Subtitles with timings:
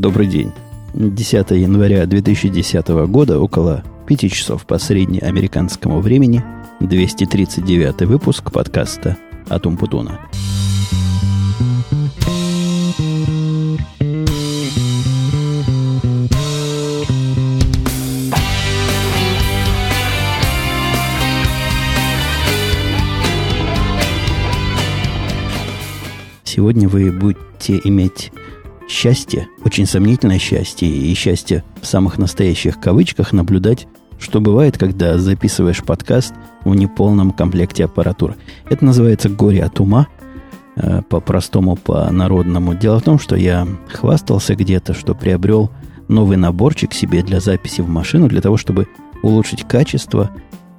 [0.00, 0.50] Добрый день.
[0.94, 6.42] 10 января 2010 года, около 5 часов по среднеамериканскому времени,
[6.80, 9.18] 239 выпуск подкаста
[9.50, 10.18] «Атум Путуна».
[26.44, 28.32] Сегодня вы будете иметь
[28.90, 33.86] счастье, очень сомнительное счастье и счастье в самых настоящих кавычках наблюдать,
[34.18, 38.34] что бывает, когда записываешь подкаст в неполном комплекте аппаратуры.
[38.68, 40.08] Это называется «горе от ума»,
[40.76, 42.74] э, по-простому, по-народному.
[42.74, 45.70] Дело в том, что я хвастался где-то, что приобрел
[46.08, 48.88] новый наборчик себе для записи в машину, для того, чтобы
[49.22, 50.30] улучшить качество,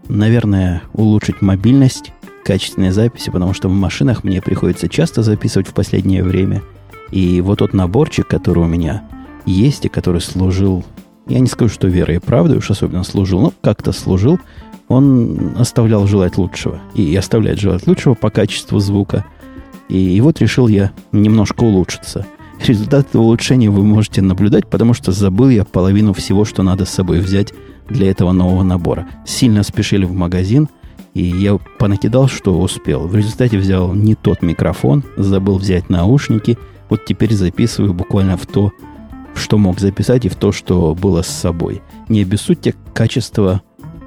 [0.10, 2.12] наверное, улучшить мобильность
[2.44, 6.62] качественной записи, потому что в машинах мне приходится часто записывать в последнее время–
[7.12, 9.04] и вот тот наборчик, который у меня
[9.46, 10.84] есть и который служил,
[11.28, 14.40] я не скажу, что верой и правдой уж особенно служил, но как-то служил,
[14.88, 16.80] он оставлял желать лучшего.
[16.96, 19.26] И оставляет желать лучшего по качеству звука.
[19.90, 22.26] И, вот решил я немножко улучшиться.
[22.66, 26.90] Результат этого улучшения вы можете наблюдать, потому что забыл я половину всего, что надо с
[26.90, 27.54] собой взять
[27.90, 29.08] для этого нового набора.
[29.26, 30.70] Сильно спешили в магазин,
[31.14, 33.08] и я понакидал, что успел.
[33.08, 36.58] В результате взял не тот микрофон, забыл взять наушники–
[36.92, 38.72] вот теперь записываю буквально в то,
[39.34, 41.82] что мог записать, и в то, что было с собой.
[42.10, 43.62] Не обессудьте качество.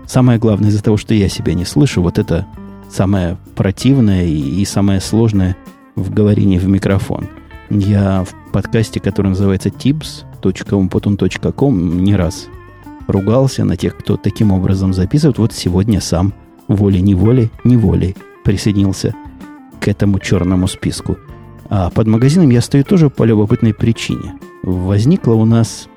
[0.06, 2.46] Самое главное из-за того, что я себя не слышу, вот это
[2.90, 5.56] самое противное и, и самое сложное
[5.96, 7.26] в говорении в микрофон.
[7.70, 12.48] Я в подкасте, который называется tips.umpotun.com не раз
[13.06, 15.38] ругался на тех, кто таким образом записывает.
[15.38, 16.34] Вот сегодня сам
[16.68, 19.14] волей-неволей, неволей присоединился
[19.80, 21.16] к этому черному списку–
[21.68, 24.34] а под магазином я стою тоже по любопытной причине.
[24.62, 25.88] Возникла у нас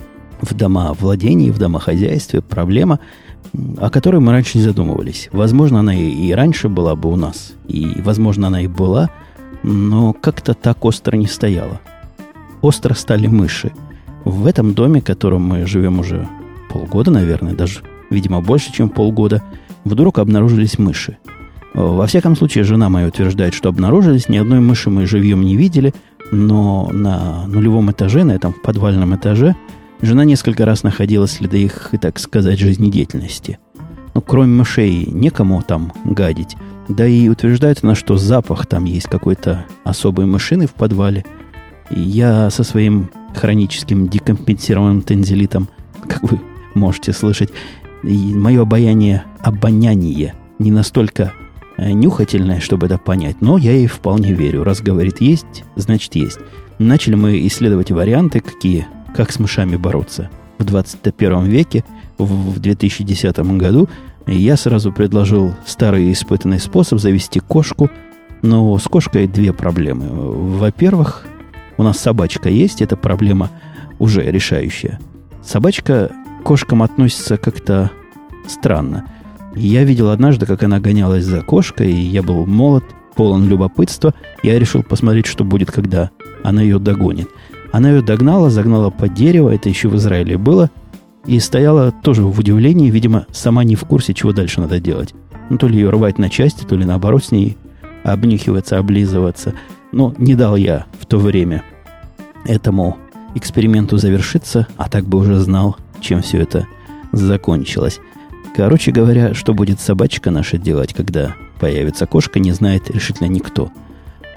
[0.41, 2.99] в домовладении, в домохозяйстве проблема,
[3.77, 5.29] о которой мы раньше не задумывались.
[5.31, 9.09] Возможно, она и, раньше была бы у нас, и, возможно, она и была,
[9.63, 11.81] но как-то так остро не стояла.
[12.61, 13.71] Остро стали мыши.
[14.25, 16.27] В этом доме, в котором мы живем уже
[16.69, 17.79] полгода, наверное, даже,
[18.09, 19.43] видимо, больше, чем полгода,
[19.83, 21.17] вдруг обнаружились мыши–
[21.77, 24.29] во всяком случае, жена моя утверждает, что обнаружились.
[24.29, 25.93] Ни одной мыши мы живьем не видели,
[26.31, 29.55] но на нулевом этаже, на этом подвальном этаже,
[30.01, 33.59] жена несколько раз находила следы их, так сказать, жизнедеятельности.
[34.15, 36.57] Но кроме мышей некому там гадить.
[36.89, 41.25] Да и утверждает она, что запах там есть какой-то особой мышины в подвале.
[41.91, 45.69] И я со своим хроническим декомпенсированным тензилитом,
[46.07, 46.41] как вы
[46.73, 47.51] можете слышать,
[48.01, 51.33] мое обаяние, обоняние не настолько
[51.77, 54.63] нюхательная, чтобы это понять, но я ей вполне верю.
[54.63, 56.39] Раз говорит есть, значит есть.
[56.79, 60.29] Начали мы исследовать варианты, какие, как с мышами бороться.
[60.57, 61.83] В 21 веке,
[62.17, 63.89] в 2010 году,
[64.25, 67.89] я сразу предложил старый испытанный способ завести кошку,
[68.41, 70.07] но с кошкой две проблемы.
[70.57, 71.25] Во-первых,
[71.77, 73.51] у нас собачка есть, это проблема
[73.99, 74.99] уже решающая.
[75.43, 76.11] Собачка
[76.41, 77.91] к кошкам относится как-то
[78.47, 79.05] странно–
[79.59, 82.83] я видел однажды, как она гонялась за кошкой, и я был молод,
[83.15, 84.13] полон любопытства.
[84.43, 86.11] Я решил посмотреть, что будет, когда
[86.43, 87.29] она ее догонит.
[87.71, 90.69] Она ее догнала, загнала под дерево, это еще в Израиле было,
[91.25, 95.13] и стояла тоже в удивлении, видимо, сама не в курсе, чего дальше надо делать.
[95.49, 97.57] Ну, то ли ее рвать на части, то ли наоборот с ней
[98.03, 99.53] обнюхиваться, облизываться.
[99.91, 101.63] Но не дал я в то время
[102.45, 102.97] этому
[103.35, 106.67] эксперименту завершиться, а так бы уже знал, чем все это
[107.11, 107.99] закончилось.
[108.57, 113.69] Короче говоря, что будет собачка наша делать, когда появится кошка, не знает решительно никто.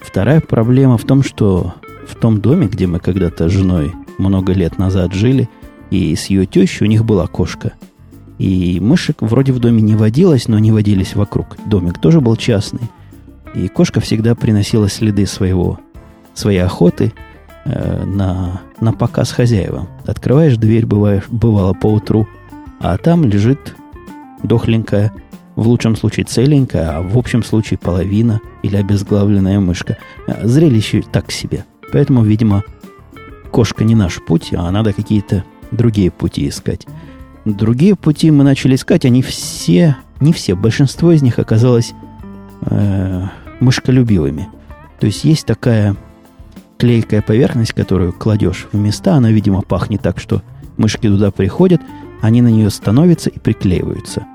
[0.02, 1.72] Вторая проблема в том, что
[2.06, 5.48] в том доме, где мы когда-то с женой много лет назад жили,
[5.90, 7.72] и с ее тещей у них была кошка.
[8.36, 11.56] И мышек вроде в доме не водилось, но они водились вокруг.
[11.64, 12.90] Домик тоже был частный.
[13.54, 15.80] И кошка всегда приносила следы своего,
[16.34, 17.14] своей охоты
[17.64, 19.88] э, на, на показ хозяевам.
[20.04, 22.28] Открываешь дверь, бываешь, бывало по утру,
[22.80, 23.76] а там лежит
[24.42, 25.12] дохленькая,
[25.56, 29.98] в лучшем случае целенькая, а в общем случае половина или обезглавленная мышка.
[30.26, 31.64] А, зрелище так себе.
[31.92, 32.62] Поэтому, видимо,
[33.50, 36.86] кошка не наш путь, а надо какие-то другие пути искать.
[37.44, 41.94] Другие пути мы начали искать, они все, не все, большинство из них оказалось
[42.62, 43.26] э,
[43.60, 44.48] мышколюбивыми.
[44.98, 45.96] То есть есть такая
[46.78, 50.42] клейкая поверхность, которую кладешь в места, она, видимо, пахнет так, что
[50.76, 51.80] мышки туда приходят,
[52.20, 54.26] они на нее становятся и приклеиваются.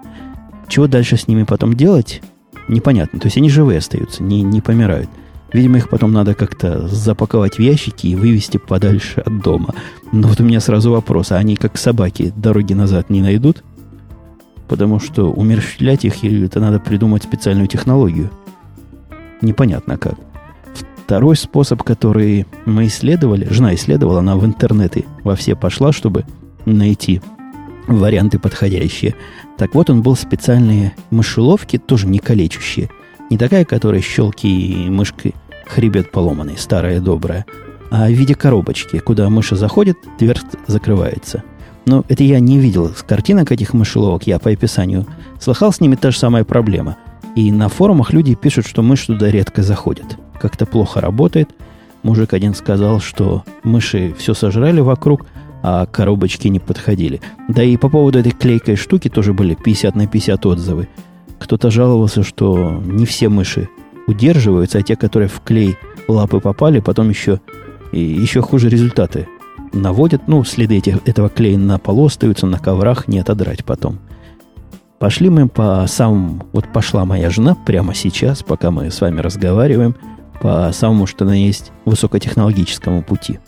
[0.68, 2.22] Чего дальше с ними потом делать,
[2.68, 3.20] непонятно.
[3.20, 5.10] То есть они живые остаются, не, не помирают.
[5.54, 9.74] Видимо, их потом надо как-то запаковать в ящики и вывести подальше от дома.
[10.12, 13.64] Но вот у меня сразу вопрос, а они как собаки дороги назад не найдут?
[14.68, 18.32] Потому что умерщвлять их, это надо придумать специальную технологию.
[19.42, 20.16] Непонятно как.
[21.06, 26.26] Второй способ, который мы исследовали, жена исследовала, она в интернете во все пошла, чтобы
[26.66, 27.22] найти
[27.88, 29.16] варианты подходящие.
[29.58, 32.90] Так вот, он был специальные мышеловки, тоже не калечущие.
[33.30, 35.34] Не такая, которая щелки и мышкой
[35.66, 37.46] хребет поломанный, старая добрая,
[37.90, 41.44] а в виде коробочки, куда мыши заходит, дверь закрывается.
[41.86, 45.06] Но это я не видел с картинок этих мышеловок, я по описанию
[45.40, 46.98] слыхал с ними та же самая проблема.
[47.36, 51.50] И на форумах люди пишут, что мышь туда редко заходят как-то плохо работает.
[52.04, 55.26] Мужик один сказал, что мыши все сожрали вокруг,
[55.68, 57.22] а коробочки не подходили.
[57.48, 60.88] Да и по поводу этой клейкой штуки тоже были 50 на 50 отзывы.
[61.40, 63.68] Кто-то жаловался, что не все мыши
[64.06, 65.76] удерживаются, а те, которые в клей
[66.08, 67.42] лапы попали, потом еще,
[67.92, 69.28] и еще хуже результаты
[69.74, 70.28] наводят.
[70.28, 73.98] Ну, следы этих, этого клея на полу остаются, на коврах не отодрать потом.
[75.00, 76.46] Пошли мы по самому...
[76.54, 79.96] Вот пошла моя жена прямо сейчас, пока мы с вами разговариваем–
[80.40, 83.40] по самому, что на есть, высокотехнологическому пути.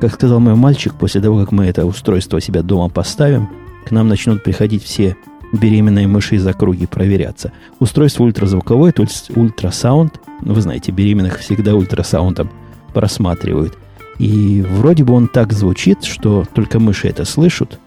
[0.00, 3.48] Как сказал мой мальчик, после того, как мы это устройство себя дома поставим,
[3.84, 5.16] к нам начнут приходить все
[5.52, 7.52] беременные мыши из округи проверяться.
[7.80, 12.50] Устройство ультразвуковое, то есть ультрасаунд, вы знаете, беременных всегда ультрасаундом
[12.94, 13.76] просматривают.
[14.18, 17.80] И вроде бы он так звучит, что только мыши это слышат,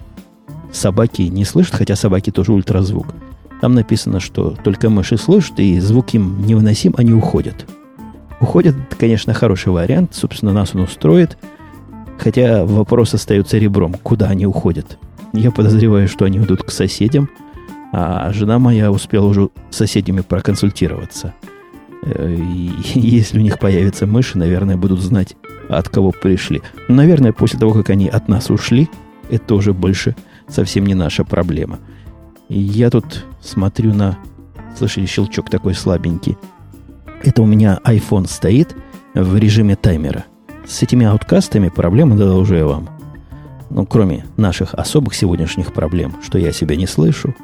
[0.72, 3.08] собаки не слышат, хотя собаки тоже ультразвук.
[3.62, 7.68] Там написано, что только мыши слышат, и звук им невыносим, они уходят.
[8.40, 10.16] Уходят, конечно, хороший вариант.
[10.16, 11.38] Собственно, нас он устроит.
[12.18, 13.96] Хотя вопрос остается ребром.
[14.04, 14.98] Куда они уходят?
[15.34, 17.30] Я подозреваю, что они идут к соседям.
[17.94, 21.34] А жена моя успела уже с соседями проконсультироваться.
[22.04, 25.36] Э, и если у них появятся мыши, наверное, будут знать,
[25.70, 26.62] от кого пришли.
[26.88, 28.90] наверное, после того, как они от нас ушли,
[29.30, 30.16] это уже больше
[30.48, 31.80] совсем не наша проблема.
[32.50, 34.18] Я тут смотрю на...
[34.78, 36.38] Слышали, щелчок такой слабенький.
[37.24, 38.76] Это у меня iPhone стоит
[39.14, 40.26] в режиме таймера.
[40.72, 42.88] С этими ауткастами проблемы доложу я вам.
[43.70, 47.36] Ну, кроме наших особых сегодняшних проблем, что я себя не слышу.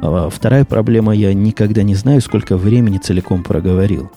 [0.00, 4.10] А вторая проблема, я никогда не знаю, сколько времени целиком проговорил.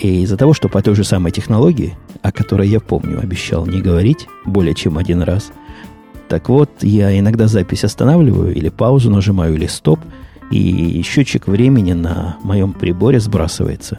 [0.00, 3.80] И из-за того, что по той же самой технологии, о которой я помню, обещал не
[3.80, 5.52] говорить более чем один раз,
[6.28, 10.00] так вот, я иногда запись останавливаю, или паузу нажимаю, или стоп–
[10.50, 13.98] и счетчик времени на моем приборе сбрасывается.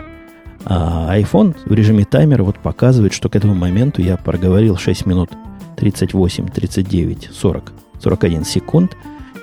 [0.65, 5.29] А iPhone в режиме таймера вот показывает, что к этому моменту я проговорил 6 минут
[5.77, 8.95] 38, 39, 40, 41 секунд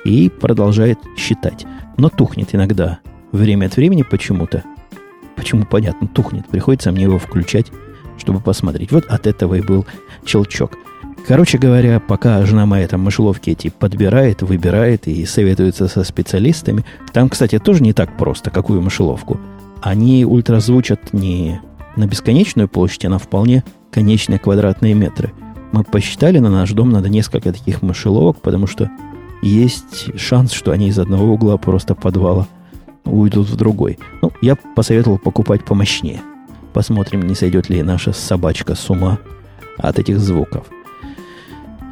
[0.05, 1.67] и продолжает считать.
[1.97, 3.01] Но тухнет иногда
[3.33, 4.65] время от времени почему-то.
[5.37, 6.47] Почему, понятно, тухнет.
[6.49, 7.67] Приходится мне его включать,
[8.19, 8.93] чтобы посмотреть.
[8.93, 9.87] Вот от этого и был
[10.25, 10.73] щелчок.
[11.27, 17.29] Короче говоря, пока жена моя там мышеловки эти подбирает, выбирает и советуется со специалистами, там,
[17.29, 19.39] кстати, тоже не так просто, какую мышеловку.
[19.83, 21.61] Они ультразвучат не
[21.97, 25.33] на бесконечную площадь, а на вполне конечные квадратные метры.
[25.73, 28.91] Мы посчитали, на наш дом надо несколько таких мышеловок, потому что
[29.43, 32.47] есть шанс, что они из одного угла просто подвала
[33.05, 33.99] уйдут в другой.
[34.23, 36.21] Ну, я посоветовал покупать помощнее.
[36.73, 39.19] Посмотрим, не сойдет ли наша собачка с ума
[39.79, 40.67] от этих звуков.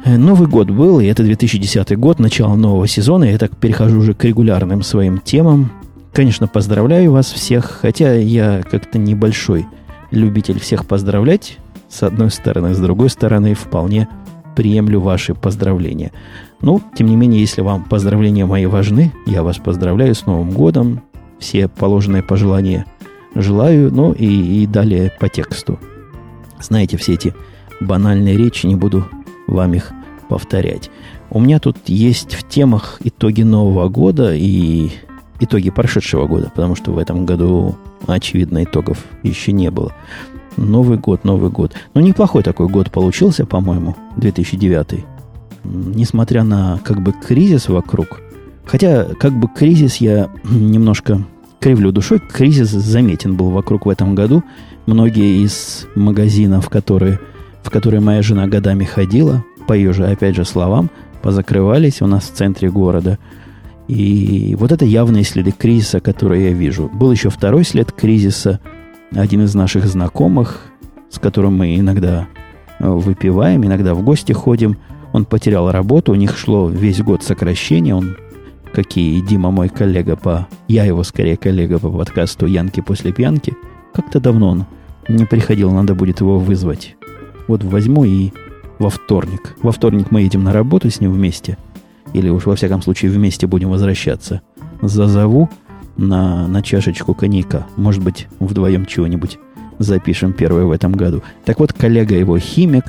[0.05, 3.25] Э, Новый год был, и это 2010 год, начало нового сезона.
[3.25, 5.71] Я так перехожу уже к регулярным своим темам.
[6.13, 9.67] Конечно, поздравляю вас всех, хотя я как-то небольшой
[10.11, 11.57] любитель всех поздравлять.
[11.87, 14.07] С одной стороны, с другой стороны, вполне
[14.55, 16.11] приемлю ваши поздравления.
[16.61, 21.01] Ну, тем не менее, если вам поздравления мои важны, я вас поздравляю с Новым годом.
[21.39, 22.85] Все положенные пожелания
[23.33, 25.79] желаю, ну и, и далее по тексту.
[26.59, 27.33] Знаете, все эти
[27.79, 29.07] банальные речи не буду
[29.47, 29.91] вам их
[30.27, 30.91] повторять.
[31.29, 34.89] У меня тут есть в темах итоги Нового года и
[35.39, 37.75] итоги прошедшего года, потому что в этом году,
[38.07, 39.93] очевидно, итогов еще не было.
[40.57, 41.73] Новый год, Новый год.
[41.93, 45.05] Ну, неплохой такой год получился, по-моему, 2009.
[45.63, 48.21] Несмотря на как бы кризис вокруг.
[48.65, 51.23] Хотя как бы кризис я немножко
[51.59, 52.19] кривлю душой.
[52.19, 54.43] Кризис заметен был вокруг в этом году.
[54.85, 57.19] Многие из магазинов, которые
[57.63, 60.89] в которые моя жена годами ходила, по ее же, опять же, словам,
[61.21, 63.19] позакрывались у нас в центре города.
[63.89, 66.91] И вот это явные следы кризиса, которые я вижу.
[66.93, 68.59] Был еще второй след кризиса.
[69.11, 70.61] Один из наших знакомых,
[71.09, 72.27] с которым мы иногда
[72.77, 74.77] э, выпиваем, иногда в гости ходим,
[75.11, 78.15] он потерял работу, у них шло весь год сокращение, он,
[78.73, 80.47] как и Дима, мой коллега по...
[80.67, 83.57] Я его, скорее, коллега по подкасту «Янки после пьянки»,
[83.91, 84.65] как-то давно он
[85.07, 86.95] не приходил, надо будет его вызвать.
[87.47, 88.29] Вот возьму и
[88.77, 89.55] во вторник.
[89.63, 91.57] Во вторник мы едем на работу с ним вместе.
[92.13, 94.41] Или уж во всяком случае вместе будем возвращаться.
[94.81, 95.49] Зазову
[95.97, 97.67] на, на чашечку коньяка.
[97.75, 99.37] Может быть, вдвоем чего-нибудь
[99.79, 101.23] запишем первое в этом году.
[101.45, 102.85] Так вот, коллега его, химик,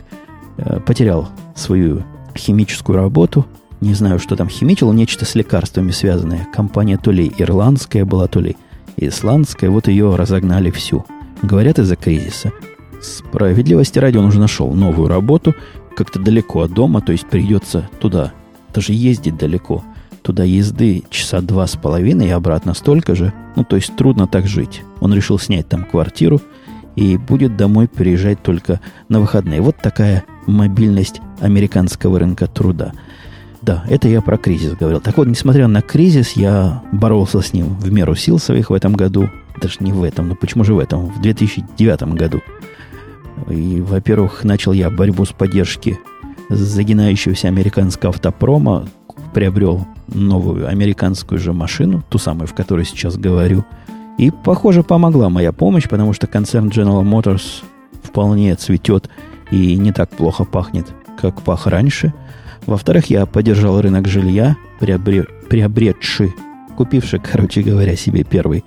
[0.57, 2.03] э, потерял свою
[2.37, 3.47] химическую работу.
[3.81, 6.47] Не знаю, что там химичил, нечто с лекарствами связанное.
[6.53, 8.57] Компания то ли ирландская была, то ли
[8.97, 9.71] исландская.
[9.71, 11.05] Вот ее разогнали всю.
[11.43, 12.53] Говорят, из-за кризиса.
[13.00, 15.55] Справедливости ради он уже нашел новую работу,
[15.97, 18.33] как-то далеко от дома, то есть придется туда.
[18.75, 19.83] Даже ездить далеко.
[20.23, 23.33] Туда езды часа два с половиной и обратно столько же.
[23.57, 24.83] Ну, то есть трудно так жить.
[25.00, 26.41] Он решил снять там квартиру
[26.95, 29.61] и будет домой приезжать только на выходные.
[29.61, 32.93] Вот такая мобильность американского рынка труда.
[33.62, 35.00] Да, это я про кризис говорил.
[35.00, 38.95] Так вот, несмотря на кризис, я боролся с ним в меру сил своих в этом
[38.95, 39.29] году.
[39.61, 41.07] Даже не в этом, но почему же в этом?
[41.07, 42.41] В 2009 году.
[43.49, 45.99] И, во-первых, начал я борьбу с поддержки
[46.50, 48.88] загинающегося американского автопрома,
[49.33, 53.64] приобрел новую американскую же машину, ту самую, в которой сейчас говорю.
[54.19, 57.62] И, похоже, помогла моя помощь, потому что концерн General Motors
[58.02, 59.09] вполне цветет
[59.50, 60.87] и не так плохо пахнет,
[61.21, 62.12] как пах раньше.
[62.66, 66.35] Во-вторых, я поддержал рынок жилья, приобре, приобретший,
[66.76, 68.64] купивший, короче говоря, себе первый,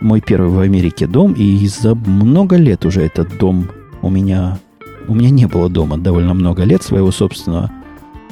[0.00, 3.68] мой первый в Америке дом, и за много лет уже этот дом
[4.00, 4.58] у меня,
[5.08, 7.70] у меня не было дома довольно много лет своего собственного.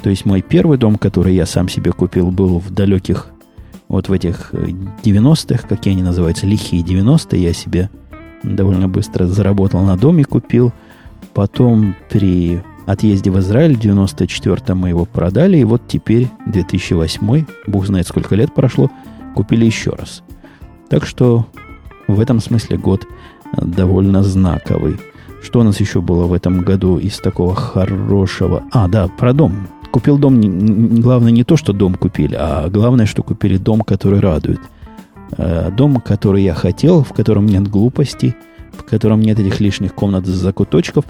[0.02, 3.28] То есть мой первый дом, который я сам себе купил, был в далеких,
[3.88, 7.90] вот в этих 90-х, какие они называются, лихие 90-е, я себе
[8.42, 10.72] довольно быстро заработал на доме, купил.
[11.34, 17.86] Потом при отъезде в Израиль в 94-м мы его продали, и вот теперь 2008, бог
[17.86, 18.90] знает сколько лет прошло,
[19.34, 20.22] купили еще раз.
[20.88, 21.46] Так что
[22.06, 23.06] в этом смысле год
[23.56, 24.98] довольно знаковый.
[25.46, 28.64] Что у нас еще было в этом году из такого хорошего?
[28.72, 29.68] А, да, про дом.
[29.92, 30.40] Купил дом,
[31.00, 34.58] главное не то, что дом купили, а главное, что купили дом, который радует.
[35.38, 38.34] Э, дом, который я хотел, в котором нет глупостей,
[38.72, 41.04] в котором нет этих лишних комнат закуточков,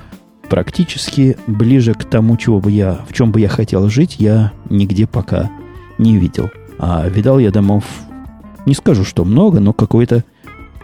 [0.51, 5.07] практически ближе к тому, чего бы я, в чем бы я хотел жить, я нигде
[5.07, 5.51] пока
[5.97, 6.51] не видел.
[6.79, 7.85] А видал я домов,
[8.67, 10.25] не скажу, что много, но какое-то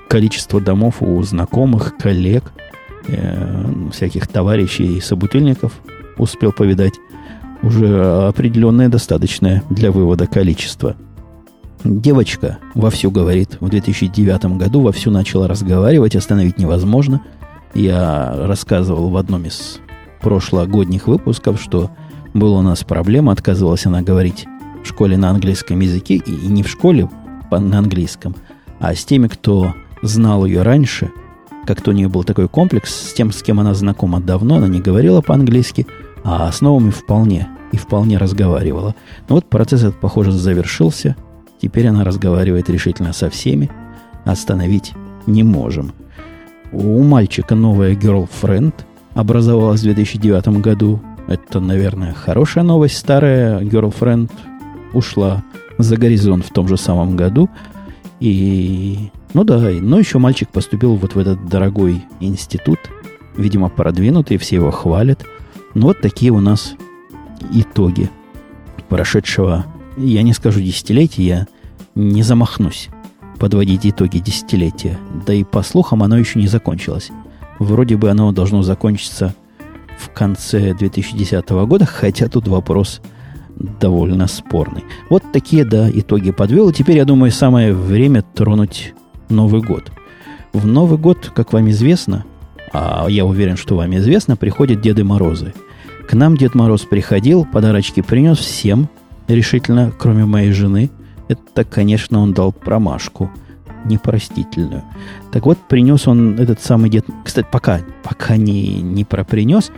[0.08, 2.50] количество домов у знакомых, коллег–
[3.08, 5.72] э, всяких товарищей и собутыльников
[6.18, 6.94] успел повидать,
[7.62, 10.96] уже определенное достаточное для вывода количество.
[11.84, 17.22] Девочка вовсю говорит, в 2009 году вовсю начала разговаривать, остановить невозможно.
[17.74, 19.80] Я рассказывал в одном из
[20.20, 21.90] прошлогодних выпусков, что
[22.34, 24.46] была у нас проблема, отказывалась она говорить
[24.84, 27.08] в школе на английском языке, и не в школе
[27.50, 28.34] на английском,
[28.78, 31.10] а с теми, кто знал ее раньше–
[31.66, 34.80] как-то у нее был такой комплекс с тем, с кем она знакома давно, она не
[34.80, 35.86] говорила по-английски,
[36.24, 38.94] а с новыми вполне, и вполне разговаривала.
[39.28, 41.16] Но вот процесс этот, похоже, завершился.
[41.60, 43.70] Теперь она разговаривает решительно со всеми.
[44.24, 44.92] Остановить
[45.26, 45.92] не можем.
[46.72, 48.74] У мальчика новая girlfriend
[49.14, 51.00] образовалась в 2009 году.
[51.28, 52.96] Это, наверное, хорошая новость.
[52.96, 54.30] Старая girlfriend
[54.92, 55.44] ушла
[55.78, 57.48] за горизонт в том же самом году.
[58.20, 62.78] И ну да, но еще мальчик поступил вот в этот дорогой институт,
[63.36, 65.24] видимо, продвинутый, все его хвалят.
[65.74, 66.74] Ну вот такие у нас
[67.52, 68.10] итоги
[68.88, 71.46] прошедшего, я не скажу десятилетия, я
[71.94, 72.88] не замахнусь
[73.38, 74.98] подводить итоги десятилетия.
[75.26, 77.10] Да и по слухам оно еще не закончилось.
[77.58, 79.34] Вроде бы оно должно закончиться
[79.98, 83.00] в конце 2010 года, хотя тут вопрос
[83.56, 84.84] довольно спорный.
[85.10, 86.72] Вот такие, да, итоги подвел.
[86.72, 88.94] Теперь, я думаю, самое время тронуть
[89.28, 89.90] Новый год.
[90.52, 92.24] В Новый год, как вам известно,
[92.72, 95.54] а я уверен, что вам известно, приходят Деды Морозы.
[96.08, 98.88] К нам Дед Мороз приходил, подарочки принес всем,
[99.28, 100.90] решительно, кроме моей жены.
[101.28, 103.30] Это, конечно, он дал промашку
[103.84, 104.82] непростительную.
[105.32, 107.06] Так вот, принес он этот самый дед...
[107.24, 109.70] Кстати, пока, пока не, не про принес,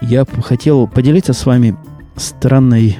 [0.00, 1.76] я хотел поделиться с вами
[2.16, 2.98] странной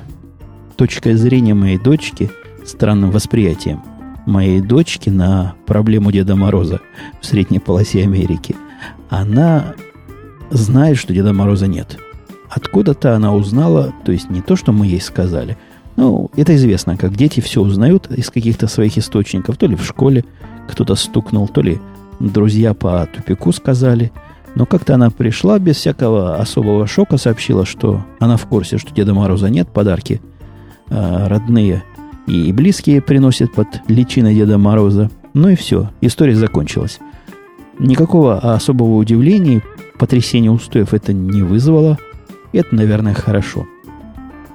[0.77, 2.31] точкой зрения моей дочки,
[2.65, 3.83] странным восприятием–
[4.27, 6.81] моей дочки на проблему Деда Мороза
[7.21, 8.55] в средней полосе Америки.
[9.09, 9.75] Она
[10.51, 11.99] знает, что Деда Мороза нет.
[12.49, 15.57] Откуда-то она узнала, то есть не то, что мы ей сказали.
[15.97, 19.57] Ну, это известно, как дети все узнают из каких-то своих источников.
[19.57, 20.25] То ли в школе
[20.69, 21.81] кто-то стукнул, то ли
[22.21, 24.13] друзья по тупику сказали.
[24.55, 29.15] Но как-то она пришла без всякого особого шока, сообщила, что она в курсе, что Деда
[29.15, 30.21] Мороза нет, подарки
[30.89, 31.83] э, родные
[32.27, 35.11] и близкие приносят под личиной Деда Мороза.
[35.35, 36.99] Ну и все, история закончилась.
[37.79, 39.63] Никакого особого удивления,
[39.99, 41.99] потрясения устоев это не вызвало.
[42.53, 43.67] Это, наверное, хорошо.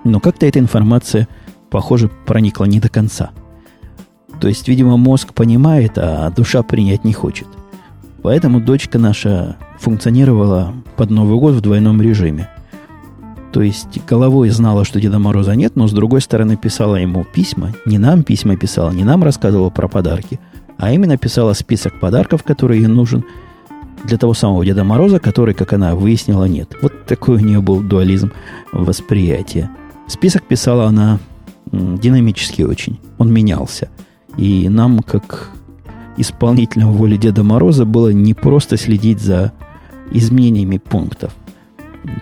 [0.04, 1.28] Но как-то эта информация,
[1.70, 3.32] похоже, проникла не до конца.
[4.40, 7.48] То есть, видимо, мозг понимает, а душа принять не хочет.
[8.24, 12.50] Поэтому дочка наша функционировала под Новый год в двойном режиме.
[13.52, 17.74] То есть головой знала, что Деда Мороза нет, но с другой стороны писала ему письма.
[17.86, 20.40] Не нам письма писала, не нам рассказывала про подарки,
[20.78, 23.26] а именно писала список подарков, который ей нужен
[24.06, 26.76] для того самого Деда Мороза, который, как она выяснила, нет.
[26.82, 28.32] Вот такой у нее был дуализм
[28.72, 29.70] восприятия.
[30.08, 31.20] Список писала она
[31.72, 33.00] динамически очень.
[33.18, 33.90] Он менялся.
[34.38, 35.52] И нам, как
[36.18, 39.52] исполнителям воли Деда Мороза, было не просто следить за
[40.12, 41.36] изменениями пунктов.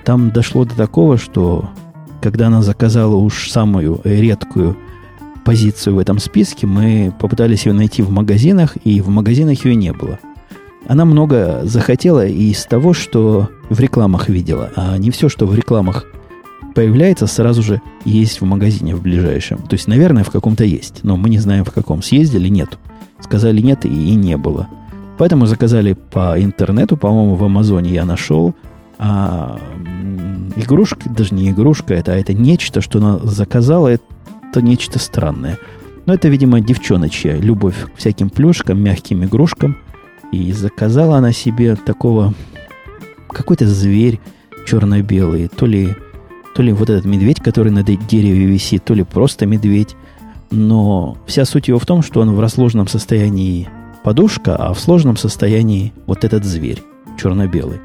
[0.04, 1.70] Там дошло до такого, что
[2.22, 4.78] когда она заказала уж самую редкую
[5.46, 9.94] позицию в этом списке, мы попытались ее найти в магазинах, и в магазинах ее не
[9.94, 10.20] было.
[10.88, 16.06] Она много захотела из того, что в рекламах видела, а не все, что в рекламах
[16.74, 19.60] появляется, сразу же есть в магазине в ближайшем.
[19.60, 22.02] То есть, наверное, в каком-то есть, но мы не знаем в каком.
[22.02, 22.78] Съездили, нет.
[23.20, 24.68] Сказали нет и, и не было.
[25.18, 28.56] Поэтому заказали по интернету, по-моему, в Амазоне я нашел.
[29.00, 29.60] А
[30.58, 35.58] игрушка, даже не игрушка, это, а это нечто, что она заказала, это нечто странное.
[36.06, 39.78] Но это, видимо, девчоночья любовь к всяким плюшкам, мягким игрушкам.
[40.32, 42.34] И заказала она себе такого
[43.30, 44.20] какой-то зверь
[44.68, 45.96] черно-белый, то ли
[46.56, 49.96] то ли вот этот медведь, который на дереве висит, то ли просто медведь.
[50.52, 53.70] Но вся суть его в том, что он в разложенном состоянии
[54.04, 56.82] подушка, а в сложном состоянии вот этот зверь
[57.18, 57.80] черно-белый.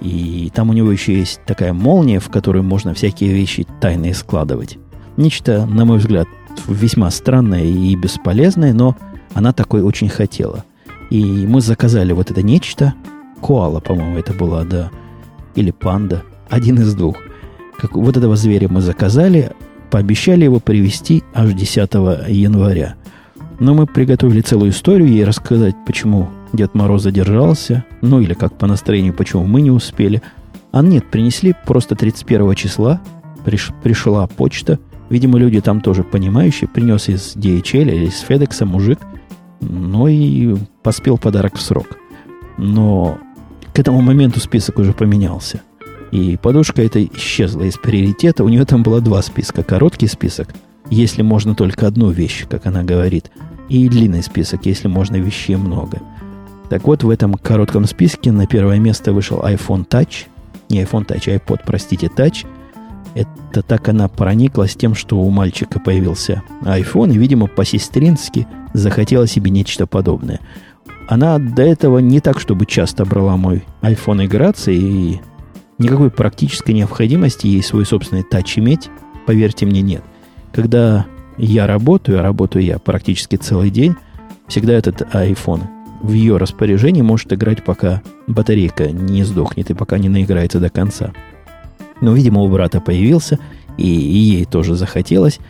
[0.00, 4.78] И там у него еще есть такая молния, в которой можно всякие вещи тайные складывать.
[5.16, 6.28] Нечто, на мой взгляд,
[6.68, 8.96] весьма странное и бесполезное, но
[9.34, 10.64] она такой очень хотела.
[11.10, 12.94] И мы заказали вот это нечто.
[13.42, 14.90] Коала, по-моему, это была, да.
[15.54, 16.22] Или панда.
[16.48, 17.16] Один из двух.
[17.76, 19.52] Как, вот этого зверя мы заказали,
[19.90, 21.78] пообещали его привезти аж 10
[22.28, 22.94] января.
[23.58, 28.66] Но мы приготовили целую историю ей рассказать, почему Дед Мороз задержался, ну или как по
[28.66, 30.22] настроению, почему мы не успели.
[30.72, 33.00] А нет, принесли просто 31 числа,
[33.44, 34.78] приш, пришла почта.
[35.10, 36.68] Видимо, люди там тоже понимающие.
[36.68, 38.98] Принес из DHL или из FedEx мужик.
[39.60, 41.98] Ну и поспел подарок в срок.
[42.58, 43.18] Но
[43.72, 45.62] к этому моменту список уже поменялся.
[46.10, 48.44] И подушка эта исчезла из приоритета.
[48.44, 49.62] У нее там было два списка.
[49.62, 50.54] Короткий список,
[50.90, 53.30] если можно только одну вещь, как она говорит.
[53.68, 56.00] И длинный список, если можно вещей много.
[56.70, 60.26] Так вот, в этом коротком списке на первое место вышел iPhone Touch.
[60.68, 62.46] Не iPhone Touch, а iPod, простите, Touch.
[63.14, 69.26] Это так она проникла с тем, что у мальчика появился iPhone, и, видимо, по-сестрински захотела
[69.26, 70.40] себе нечто подобное.
[71.08, 75.20] Она до этого не так, чтобы часто брала мой iPhone играться, и
[75.78, 78.90] Никакой практической необходимости ей свой собственный тач иметь,
[79.26, 80.02] поверьте мне, нет.
[80.52, 83.94] Когда я работаю, а работаю я практически целый день,
[84.48, 85.62] всегда этот iPhone
[86.00, 91.12] в ее распоряжении может играть, пока батарейка не сдохнет и пока не наиграется до конца.
[92.00, 93.38] Но, видимо, у брата появился,
[93.76, 95.40] и, и ей тоже захотелось.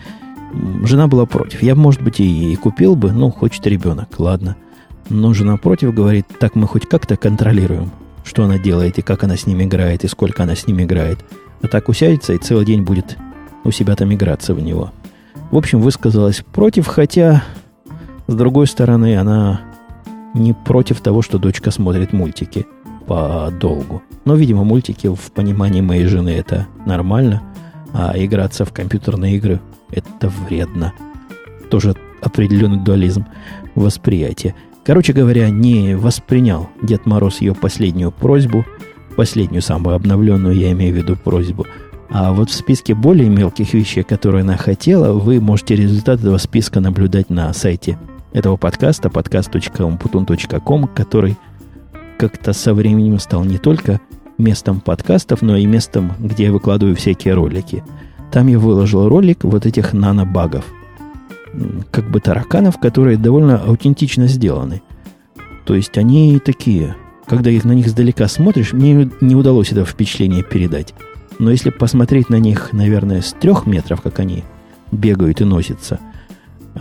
[0.84, 1.62] Жена была против.
[1.62, 4.56] Я, может быть, и, и купил бы, ну, хочет ребенок, ладно.
[5.10, 7.90] Но жена против говорит, так мы хоть как-то контролируем
[8.28, 11.18] что она делает, и как она с ним играет, и сколько она с ним играет.
[11.62, 13.16] А так усядется и целый день будет
[13.64, 14.92] у себя там играться в него.
[15.50, 17.42] В общем, высказалась против, хотя,
[18.26, 19.62] с другой стороны, она
[20.34, 22.66] не против того, что дочка смотрит мультики
[23.06, 24.02] по долгу.
[24.24, 27.42] Но, видимо, мультики в понимании моей жены это нормально,
[27.92, 29.60] а играться в компьютерные игры
[29.90, 30.92] это вредно.
[31.70, 33.26] Тоже определенный дуализм
[33.74, 34.54] восприятия.
[34.84, 38.64] Короче говоря, не воспринял Дед Мороз ее последнюю просьбу,
[39.16, 41.66] последнюю самую обновленную, я имею в виду просьбу,
[42.10, 46.80] а вот в списке более мелких вещей, которые она хотела, вы можете результат этого списка
[46.80, 47.98] наблюдать на сайте
[48.32, 51.36] этого подкаста, podcast.umputun.com, который
[52.18, 54.00] как-то со временем стал не только
[54.38, 57.84] местом подкастов, но и местом, где я выкладываю всякие ролики.
[58.32, 60.64] Там я выложил ролик вот этих нанобагов–
[61.90, 64.82] как бы тараканов, которые довольно аутентично сделаны.
[65.64, 70.42] То есть они такие, когда их на них сдалека смотришь, мне не удалось это впечатление
[70.42, 70.94] передать.
[71.38, 74.44] Но если посмотреть на них, наверное, с трех метров, как они
[74.90, 76.00] бегают и носятся,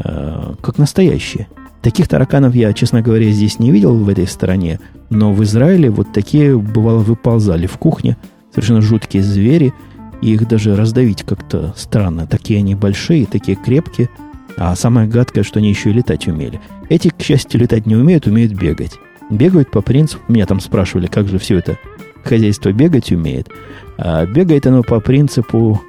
[0.04, 1.48] э, как настоящие.
[1.82, 4.80] Таких тараканов я, честно говоря, здесь не видел в этой стране,
[5.10, 8.18] но в Израиле вот такие, бывало, выползали в кухне,
[8.52, 9.74] совершенно жуткие звери,
[10.22, 12.26] и их даже раздавить как-то странно.
[12.26, 14.10] Такие они большие, такие крепкие–
[14.58, 16.60] а самое гадкое, что они еще и летать умели.
[16.90, 18.94] Эти, к счастью, летать не умеют, умеют бегать.
[19.30, 21.78] Бегают по принципу, меня там спрашивали, как же все это
[22.24, 23.50] хозяйство бегать умеет.
[23.98, 25.82] А бегает оно по принципу,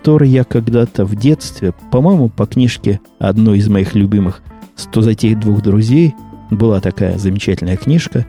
[0.00, 4.40] который я когда-то в детстве, по-моему, по книжке одной из моих любимых
[4.74, 6.14] «Сто затей двух друзей»
[6.50, 8.26] была такая замечательная книжка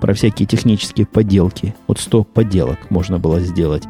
[0.00, 1.74] про всякие технические подделки.
[1.86, 3.82] Вот 100 подделок можно было сделать.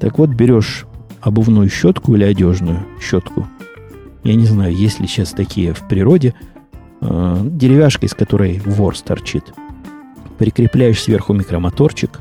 [0.00, 0.86] Так вот, берешь
[1.20, 3.46] обувную щетку или одежную щетку.
[4.24, 6.34] Я не знаю, есть ли сейчас такие в природе.
[7.02, 9.44] Э, деревяшка, из которой ворс торчит.
[10.38, 12.20] Прикрепляешь сверху микромоторчик.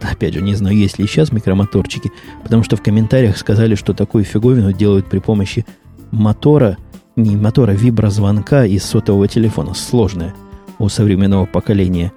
[0.00, 4.24] Опять же, не знаю, есть ли сейчас микромоторчики, потому что в комментариях сказали, что такую
[4.24, 5.64] фиговину делают при помощи
[6.10, 6.76] мотора,
[7.16, 9.74] не мотора, виброзвонка из сотового телефона.
[9.74, 10.34] Сложное
[10.78, 12.12] у современного поколения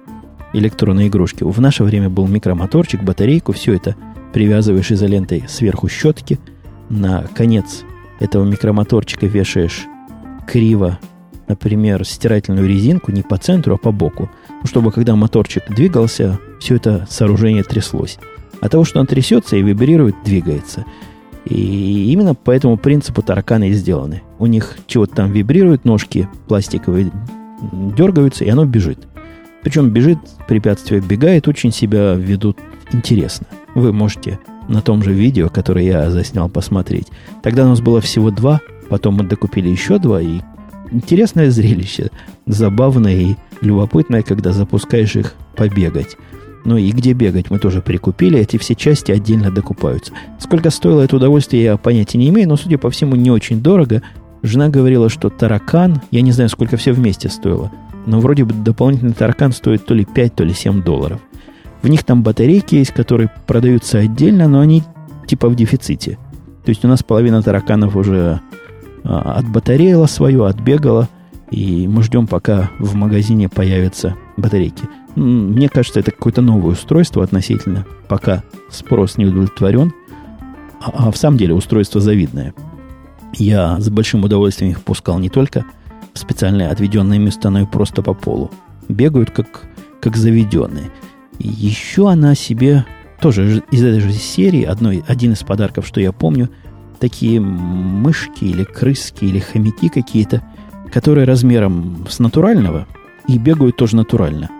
[0.52, 1.44] электронной игрушки.
[1.44, 3.96] В наше время был микромоторчик, батарейку, все это
[4.32, 6.38] привязываешь изолентой сверху щетки,
[6.88, 7.84] на конец
[8.18, 9.86] этого микромоторчика вешаешь
[10.46, 10.98] криво,
[11.48, 14.30] например, стирательную резинку не по центру, а по боку,
[14.64, 18.18] чтобы когда моторчик двигался, все это сооружение тряслось.
[18.60, 20.84] А того, что он трясется и вибрирует, двигается.
[21.46, 24.22] И именно по этому принципу тараканы и сделаны.
[24.38, 27.10] У них чего-то там вибрируют, ножки пластиковые
[27.96, 28.98] дергаются, и оно бежит.
[29.62, 32.58] Причем бежит, препятствие бегает, очень себя ведут
[32.92, 33.46] интересно.
[33.74, 37.08] Вы можете на том же видео, которое я заснял, посмотреть.
[37.42, 40.40] Тогда у нас было всего два, потом мы докупили еще два, и
[40.90, 42.10] интересное зрелище,
[42.46, 46.16] забавное и любопытное, когда запускаешь их побегать.
[46.64, 50.12] Ну и где бегать мы тоже прикупили, эти все части отдельно докупаются.
[50.38, 54.02] Сколько стоило это удовольствие, я понятия не имею, но, судя по всему, не очень дорого.
[54.42, 57.70] Жена говорила, что таракан, я не знаю, сколько все вместе стоило,
[58.06, 61.20] но вроде бы дополнительный таракан стоит то ли 5, то ли 7 долларов.
[61.82, 64.82] В них там батарейки есть, которые продаются отдельно, но они
[65.26, 66.18] типа в дефиците.
[66.64, 68.40] То есть у нас половина тараканов уже
[69.02, 71.08] а, отбатареила свое, отбегала,
[71.50, 74.84] и мы ждем, пока в магазине появятся батарейки.
[75.16, 79.92] Мне кажется, это какое-то новое устройство относительно, пока спрос не удовлетворен.
[80.80, 82.54] А, а в самом деле устройство завидное.
[83.34, 85.64] Я с большим удовольствием их пускал не только
[86.12, 88.50] в специальное отведенное место, но и просто по полу.
[88.88, 89.68] Бегают как,
[90.00, 90.90] как заведенные.
[91.38, 92.84] Еще она себе,
[93.20, 96.50] тоже из этой же серии, одной, один из подарков, что я помню,
[96.98, 100.42] такие мышки или крыски или хомяки какие-то,
[100.92, 102.86] которые размером с натурального
[103.26, 104.50] и бегают тоже натурально.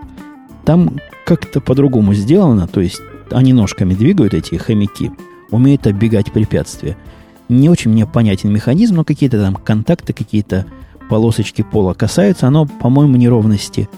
[0.65, 5.11] Там как-то по-другому сделано, то есть они ножками двигают, эти хомяки,
[5.49, 6.97] умеют оббегать препятствия.
[7.49, 10.65] Не очень мне понятен механизм, но какие-то там контакты, какие-то
[11.09, 12.47] полосочки пола касаются.
[12.47, 13.89] Оно, по-моему, неровности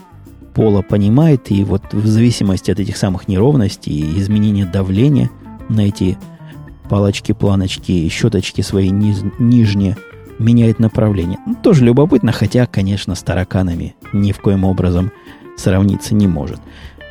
[0.54, 5.30] пола понимает, и вот в зависимости от этих самых неровностей и изменения давления
[5.68, 6.16] на эти
[6.88, 9.96] палочки, планочки, щеточки свои низ, нижние
[10.38, 11.38] меняет направление.
[11.46, 15.12] Ну, тоже любопытно, хотя, конечно, с тараканами ни в коем образом
[15.56, 16.60] сравниться не может.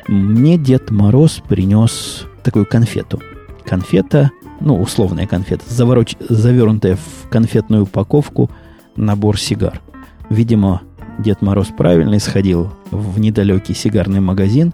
[0.08, 3.20] Мне Дед Мороз принес такую конфету.
[3.64, 4.30] Конфета,
[4.60, 6.16] ну, условная конфета, завороч...
[6.28, 8.50] завернутая в конфетную упаковку
[8.96, 9.80] набор сигар.
[10.28, 10.82] Видимо,
[11.18, 14.72] Дед Мороз правильно сходил в недалекий сигарный магазин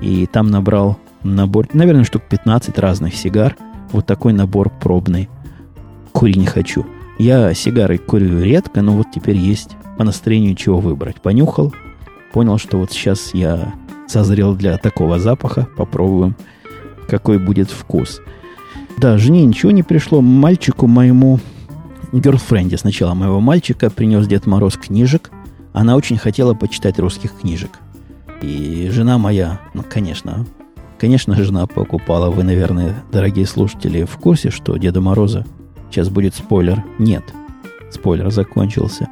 [0.00, 3.56] и там набрал набор, наверное, штук 15 разных сигар.
[3.92, 5.28] Вот такой набор пробный.
[6.12, 6.86] Кури не хочу.
[7.18, 11.20] Я сигары курю редко, но вот теперь есть по настроению чего выбрать.
[11.20, 11.72] Понюхал,
[12.32, 13.74] понял, что вот сейчас я
[14.08, 15.68] созрел для такого запаха.
[15.76, 16.34] Попробуем,
[17.08, 18.20] какой будет вкус.
[18.98, 20.20] Да, жене ничего не пришло.
[20.20, 21.40] Мальчику моему,
[22.12, 25.30] герлфренде сначала моего мальчика, принес Дед Мороз книжек–
[25.72, 27.70] она очень хотела почитать русских книжек.
[28.42, 30.46] И жена моя, ну, конечно,
[30.98, 32.30] конечно, жена покупала.
[32.30, 35.46] Вы, наверное, дорогие слушатели, в курсе, что Деда Мороза
[35.90, 36.84] сейчас будет спойлер?
[36.98, 37.24] Нет.
[37.90, 39.08] Спойлер закончился.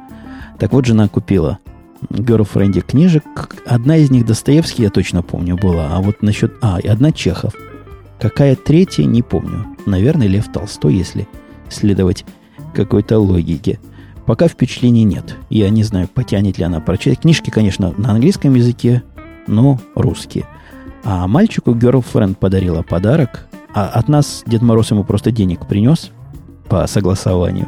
[0.59, 1.59] Так вот, жена купила
[2.09, 3.23] Girlfriend книжек.
[3.65, 5.89] Одна из них Достоевский, я точно помню, была.
[5.91, 6.53] А вот насчет...
[6.61, 7.53] А, и одна Чехов.
[8.19, 9.65] Какая третья, не помню.
[9.85, 11.27] Наверное, Лев Толстой, если
[11.69, 12.25] следовать
[12.75, 13.79] какой-то логике.
[14.25, 15.37] Пока впечатлений нет.
[15.49, 17.21] Я не знаю, потянет ли она прочитать.
[17.21, 19.03] Книжки, конечно, на английском языке,
[19.47, 20.45] но русские.
[21.03, 23.47] А мальчику girlfriend подарила подарок.
[23.73, 26.11] А от нас Дед Мороз ему просто денег принес
[26.69, 27.67] по согласованию.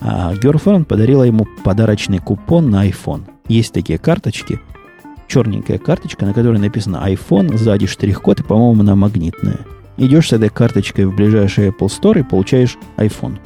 [0.00, 3.22] А girlfriend подарила ему подарочный купон на iPhone.
[3.48, 4.60] Есть такие карточки.
[5.28, 9.60] Черненькая карточка, на которой написано iPhone, сзади штрих-код, и, по-моему, она магнитная.
[9.96, 13.38] Идешь с этой карточкой в ближайший Apple Store и получаешь iPhone.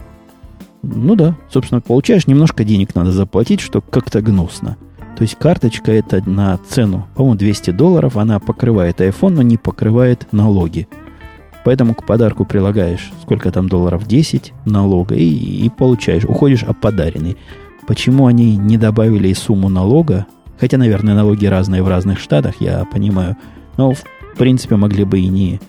[0.83, 4.77] Ну да, собственно, получаешь, немножко денег надо заплатить, что как-то гнусно.
[5.17, 10.33] То есть карточка это на цену, по-моему, 200 долларов, она покрывает iPhone, но не покрывает
[10.33, 10.89] налоги.
[11.65, 17.37] Поэтому к подарку прилагаешь, сколько там долларов, 10 налога, и, и получаешь, уходишь оподаренный.
[17.87, 20.27] Почему они не добавили сумму налога,
[20.61, 23.37] Хотя, наверное, налоги разные в разных штатах, я понимаю.
[23.77, 24.05] Но, в
[24.39, 25.61] принципе, могли бы и не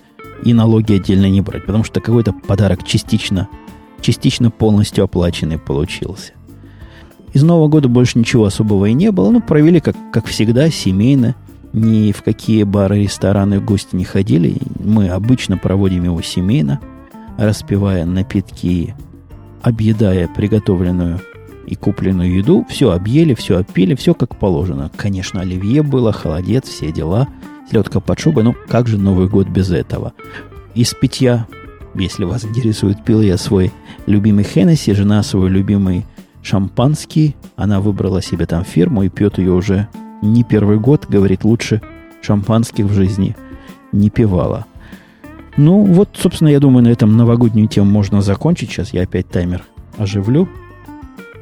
[0.44, 3.48] и налоги отдельно не брать, потому что какой-то подарок частично,
[4.02, 6.32] частично полностью оплаченный получился.
[7.32, 9.30] Из Нового года больше ничего особого и не было.
[9.30, 11.34] Ну, провели, как, как всегда, семейно.
[11.72, 14.56] Ни в какие бары, рестораны гости не ходили.
[14.82, 16.80] Мы обычно проводим его семейно,
[17.36, 18.94] распивая напитки,
[19.62, 21.20] объедая приготовленную
[21.66, 22.64] и купленную еду.
[22.68, 24.90] Все объели, все опили, все как положено.
[24.96, 27.28] Конечно, оливье было, холодец, все дела.
[27.70, 28.44] Селедка под шубой.
[28.44, 30.12] Ну, как же Новый год без этого?
[30.74, 31.46] Из питья,
[31.94, 33.72] если вас интересует, пил я свой
[34.06, 36.06] любимый Хеннесси, жена свой любимый
[36.42, 37.34] шампанский.
[37.56, 39.88] Она выбрала себе там фирму и пьет ее уже
[40.22, 41.06] не первый год.
[41.08, 41.82] Говорит, лучше
[42.22, 43.36] шампанских в жизни
[43.92, 44.66] не пивала.
[45.56, 48.70] Ну, вот, собственно, я думаю, на этом новогоднюю тему можно закончить.
[48.70, 49.62] Сейчас я опять таймер
[49.96, 50.48] оживлю.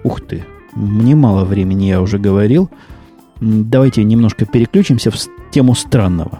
[0.04, 2.70] Ух ты, мне мало времени, я уже говорил.
[3.40, 5.16] Давайте немножко переключимся в
[5.50, 6.38] тему странного.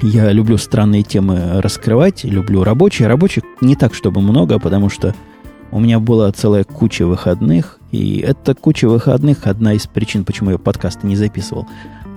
[0.00, 3.08] Я люблю странные темы раскрывать, люблю рабочие.
[3.08, 5.14] Рабочих не так, чтобы много, потому что
[5.72, 10.58] у меня была целая куча выходных, и эта куча выходных одна из причин, почему я
[10.58, 11.66] подкасты не записывал.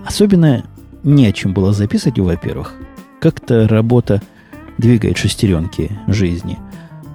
[0.05, 0.65] Особенно
[1.03, 2.73] не о чем было записывать, во-первых.
[3.19, 4.21] Как-то работа
[4.77, 6.59] двигает шестеренки жизни.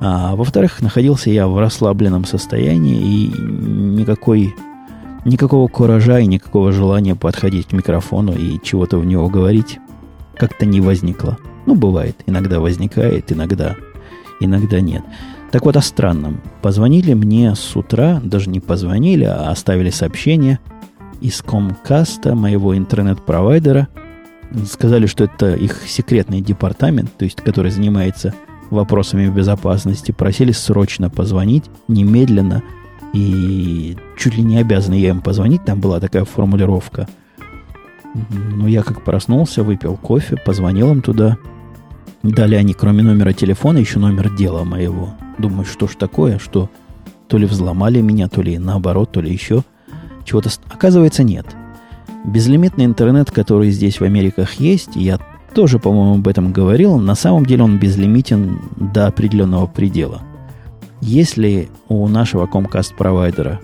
[0.00, 4.54] А во-вторых, находился я в расслабленном состоянии, и никакой,
[5.26, 9.78] никакого куража и никакого желания подходить к микрофону и чего-то в него говорить
[10.38, 11.36] как-то не возникло.
[11.66, 12.16] Ну, бывает.
[12.24, 13.76] Иногда возникает, иногда,
[14.40, 15.02] иногда нет.
[15.50, 16.40] Так вот, о странном.
[16.62, 20.60] Позвонили мне с утра, даже не позвонили, а оставили сообщение
[21.20, 23.88] из Комкаста, моего интернет-провайдера.
[24.66, 28.32] Сказали, что это их секретный департамент, то есть который занимается
[28.70, 30.12] вопросами безопасности.
[30.12, 32.62] Просили срочно позвонить, немедленно.
[33.12, 37.08] И чуть ли не обязаны я им позвонить, там была такая формулировка.
[38.54, 41.38] Ну, я как проснулся, выпил кофе, позвонил им туда.
[42.22, 45.14] Дали они, кроме номера телефона, еще номер дела моего.
[45.40, 46.68] Думаю, что ж такое, что
[47.26, 49.62] то ли взломали меня, то ли наоборот, то ли еще
[50.24, 50.50] чего-то...
[50.68, 51.46] Оказывается, нет.
[52.26, 55.18] Безлимитный интернет, который здесь в Америках есть, я
[55.54, 60.20] тоже, по-моему, об этом говорил, на самом деле он безлимитен до определенного предела.
[61.00, 63.60] Если у нашего Comcast провайдера,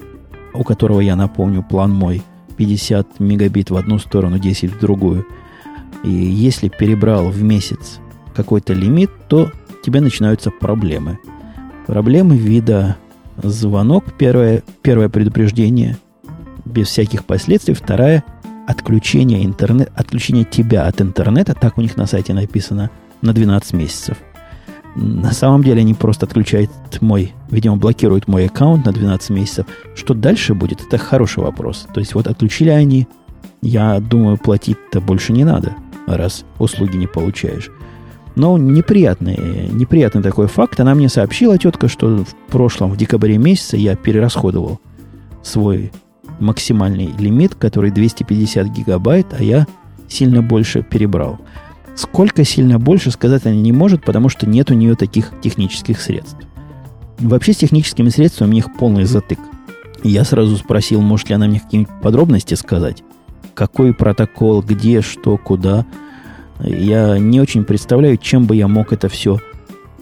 [0.54, 2.22] у которого, я напомню, план мой
[2.56, 5.26] 50 мегабит в одну сторону, 10 в другую,
[6.02, 7.98] и если перебрал в месяц
[8.34, 9.50] какой-то лимит, то
[9.84, 11.18] тебе начинаются проблемы–
[11.86, 12.96] Проблемы вида
[13.40, 15.96] звонок, первое, первое предупреждение
[16.64, 18.24] без всяких последствий, второе
[18.66, 22.90] отключение интернет, отключение тебя от интернета, так у них на сайте написано,
[23.22, 24.16] на 12 месяцев.
[24.96, 26.70] На самом деле они просто отключают
[27.00, 29.66] мой, видимо, блокируют мой аккаунт на 12 месяцев.
[29.94, 31.86] Что дальше будет, это хороший вопрос.
[31.94, 33.06] То есть вот отключили они,
[33.62, 35.74] я думаю, платить-то больше не надо,
[36.06, 37.70] раз услуги не получаешь.
[38.36, 40.78] Но неприятный, неприятный такой факт.
[40.78, 44.78] Она мне сообщила, тетка, что в прошлом, в декабре месяце, я перерасходовал
[45.42, 45.90] свой
[46.38, 49.66] максимальный лимит, который 250 гигабайт, а я
[50.06, 51.38] сильно больше перебрал.
[51.94, 56.36] Сколько сильно больше сказать она не может, потому что нет у нее таких технических средств.
[57.18, 59.38] Вообще с техническими средствами у них полный затык.
[60.02, 63.02] Я сразу спросил, может ли она мне какие-нибудь подробности сказать.
[63.54, 65.86] Какой протокол, где, что, куда–
[66.60, 69.38] я не очень представляю, чем бы я мог это все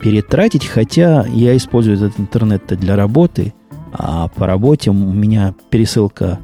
[0.01, 3.55] перетратить, хотя я использую этот интернет для работы,
[3.93, 6.41] а по работе у меня пересылка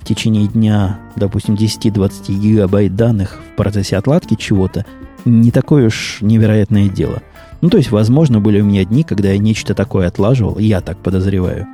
[0.00, 4.84] в течение дня, допустим, 10-20 гигабайт данных в процессе отладки чего-то,
[5.24, 7.22] не такое уж невероятное дело.
[7.60, 10.98] Ну, то есть, возможно, были у меня дни, когда я нечто такое отлаживал, я так
[10.98, 11.66] подозреваю.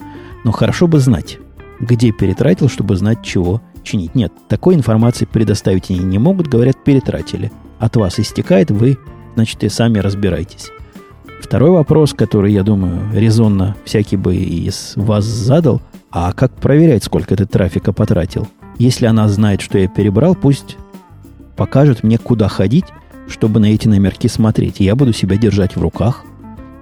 [0.44, 1.38] Но хорошо бы знать,
[1.80, 4.14] где перетратил, чтобы знать, чего чинить.
[4.14, 7.50] Нет, такой информации предоставить они не могут, говорят, перетратили
[7.82, 8.96] от вас истекает, вы,
[9.34, 10.70] значит, и сами разбирайтесь.
[11.40, 17.36] Второй вопрос, который, я думаю, резонно всякий бы из вас задал, а как проверять, сколько
[17.36, 18.46] ты трафика потратил?
[18.78, 20.76] Если она знает, что я перебрал, пусть
[21.56, 22.84] покажет мне, куда ходить,
[23.26, 24.78] чтобы на эти номерки смотреть.
[24.78, 26.24] Я буду себя держать в руках,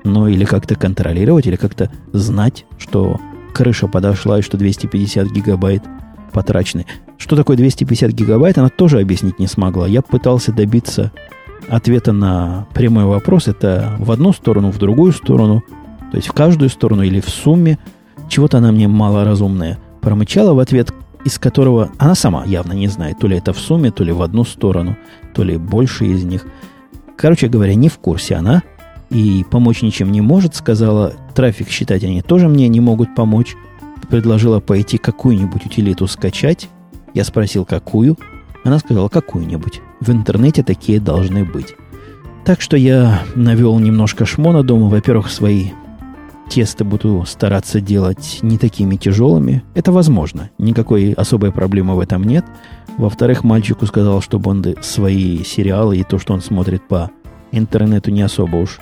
[0.05, 3.19] ну или как-то контролировать, или как-то знать, что
[3.55, 5.83] крыша подошла и что 250 гигабайт
[6.31, 6.87] потрачены.
[7.19, 9.87] Что такое 250 гигабайт, она тоже объяснить не смогла.
[9.87, 11.12] Я пытался добиться
[11.69, 13.49] ответа на прямой вопрос.
[13.49, 15.62] Это в одну сторону, в другую сторону.
[16.11, 17.79] То есть в каждую сторону или в сумме.
[18.29, 20.93] Чего-то она мне малоразумная промычала в ответ,
[21.25, 24.23] из которого она сама явно не знает, то ли это в сумме, то ли в
[24.23, 24.97] одну сторону,
[25.35, 26.47] то ли больше из них.
[27.16, 28.62] Короче говоря, не в курсе она
[29.11, 31.14] и помочь ничем не может, сказала.
[31.35, 33.57] Трафик считать они тоже мне не могут помочь.
[34.09, 36.69] Предложила пойти какую-нибудь утилиту скачать
[37.15, 38.17] Я спросил, какую.
[38.65, 39.81] Она сказала, какую-нибудь.
[40.01, 41.75] В интернете такие должны быть.
[42.45, 44.89] Так что я навел немножко шмона дома.
[44.89, 45.71] Во-первых, свои
[46.49, 49.63] тесты буду стараться делать не такими тяжелыми.
[49.75, 50.51] Это возможно.
[50.59, 52.45] Никакой особой проблемы в этом нет.
[52.99, 57.11] Во-вторых, мальчику сказал, чтобы он свои сериалы и то, что он смотрит по
[57.53, 58.79] интернету, не особо уж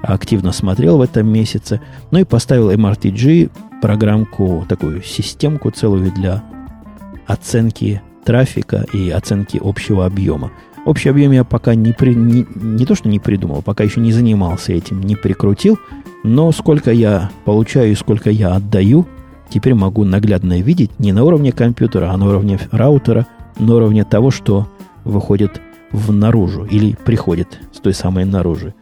[0.00, 1.80] активно смотрел в этом месяце.
[2.10, 6.42] Ну и поставил MRTG, программку, такую системку целую для
[7.26, 10.50] оценки трафика и оценки общего объема.
[10.84, 14.12] Общий объем я пока не, при, не, не то, что не придумал, пока еще не
[14.12, 15.78] занимался этим, не прикрутил,
[16.24, 19.06] но сколько я получаю и сколько я отдаю,
[19.50, 23.26] теперь могу наглядно видеть не на уровне компьютера, а на уровне раутера,
[23.58, 24.68] на уровне того, что
[25.04, 25.60] выходит
[25.90, 28.74] в наружу или приходит с той самой наружу.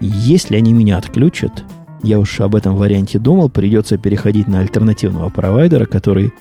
[0.00, 1.64] Если они меня отключат,
[2.02, 6.32] я уж об этом варианте думал, придется переходить на альтернативного провайдера, который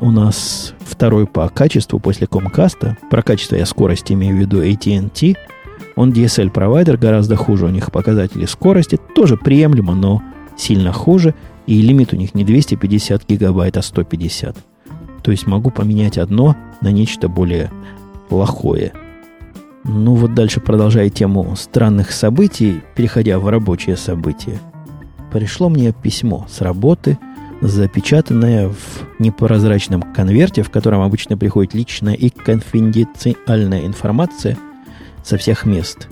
[0.00, 2.96] у нас второй по качеству после Comcast.
[3.10, 5.34] Про качество я скорость имею в виду AT&T.
[5.96, 8.98] Он DSL-провайдер, гораздо хуже у них показатели скорости.
[9.14, 10.22] Тоже приемлемо, но
[10.56, 11.34] сильно хуже.
[11.66, 14.56] И лимит у них не 250 гигабайт, а 150.
[15.22, 17.70] То есть могу поменять одно на нечто более
[18.28, 18.92] плохое.
[19.84, 24.60] Ну вот дальше продолжая тему странных событий, переходя в рабочие события.
[25.32, 27.18] Пришло мне письмо с работы–
[27.60, 34.56] запечатанная в непрозрачном конверте, в котором обычно приходит личная и конфиденциальная информация
[35.24, 36.08] со всех мест,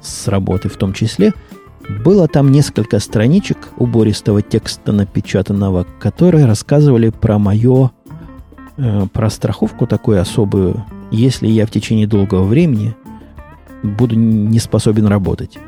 [0.00, 1.32] с работы в том числе,
[2.04, 7.90] было там несколько страничек убористого текста напечатанного, которые рассказывали про мое,
[8.76, 12.94] э, про страховку такую особую, если я в течение долгого времени
[13.82, 15.58] буду не способен работать.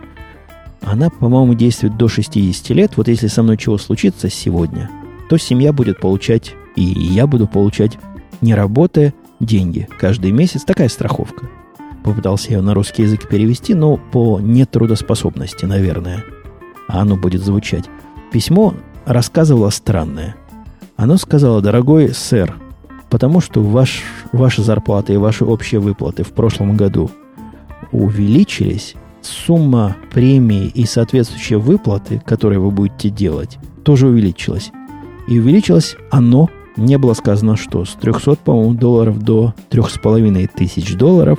[0.82, 2.96] Она, по-моему, действует до 60 лет.
[2.96, 4.90] Вот если со мной чего случится сегодня,
[5.28, 7.98] то семья будет получать, и я буду получать,
[8.40, 10.64] не работая, деньги каждый месяц.
[10.64, 11.48] Такая страховка.
[12.02, 16.24] Попытался я на русский язык перевести, но по нетрудоспособности, наверное.
[16.88, 17.84] А оно будет звучать.
[18.32, 20.36] Письмо рассказывало странное.
[20.96, 22.56] Оно сказало, дорогой сэр,
[23.10, 27.10] потому что ваш, ваши зарплаты и ваши общие выплаты в прошлом году
[27.92, 34.72] увеличились, сумма премии и соответствующие выплаты, которые вы будете делать, тоже увеличилась.
[35.28, 41.38] И увеличилось оно, не было сказано, что с 300, по-моему, долларов до 3,5 тысяч долларов.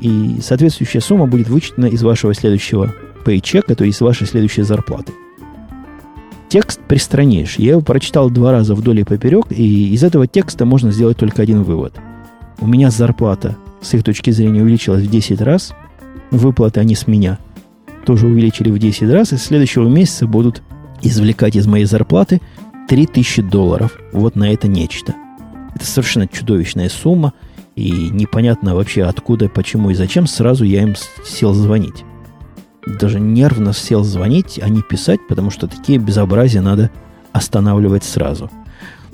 [0.00, 5.12] И соответствующая сумма будет вычтена из вашего следующего пейчека, то есть вашей следующей зарплаты.
[6.48, 7.64] Текст пристраннейший.
[7.64, 11.42] Я его прочитал два раза вдоль и поперек, и из этого текста можно сделать только
[11.42, 11.94] один вывод.
[12.60, 15.72] У меня зарплата, с их точки зрения, увеличилась в 10 раз.
[16.30, 17.38] Выплаты они с меня
[18.06, 20.62] тоже увеличили в 10 раз, и с следующего месяца будут
[21.02, 22.40] извлекать из моей зарплаты
[22.88, 25.14] 3000 долларов вот на это нечто.
[25.74, 27.32] Это совершенно чудовищная сумма,
[27.76, 32.04] и непонятно вообще откуда, почему и зачем, сразу я им сел звонить.
[32.86, 36.90] Даже нервно сел звонить, а не писать, потому что такие безобразия надо
[37.32, 38.50] останавливать сразу.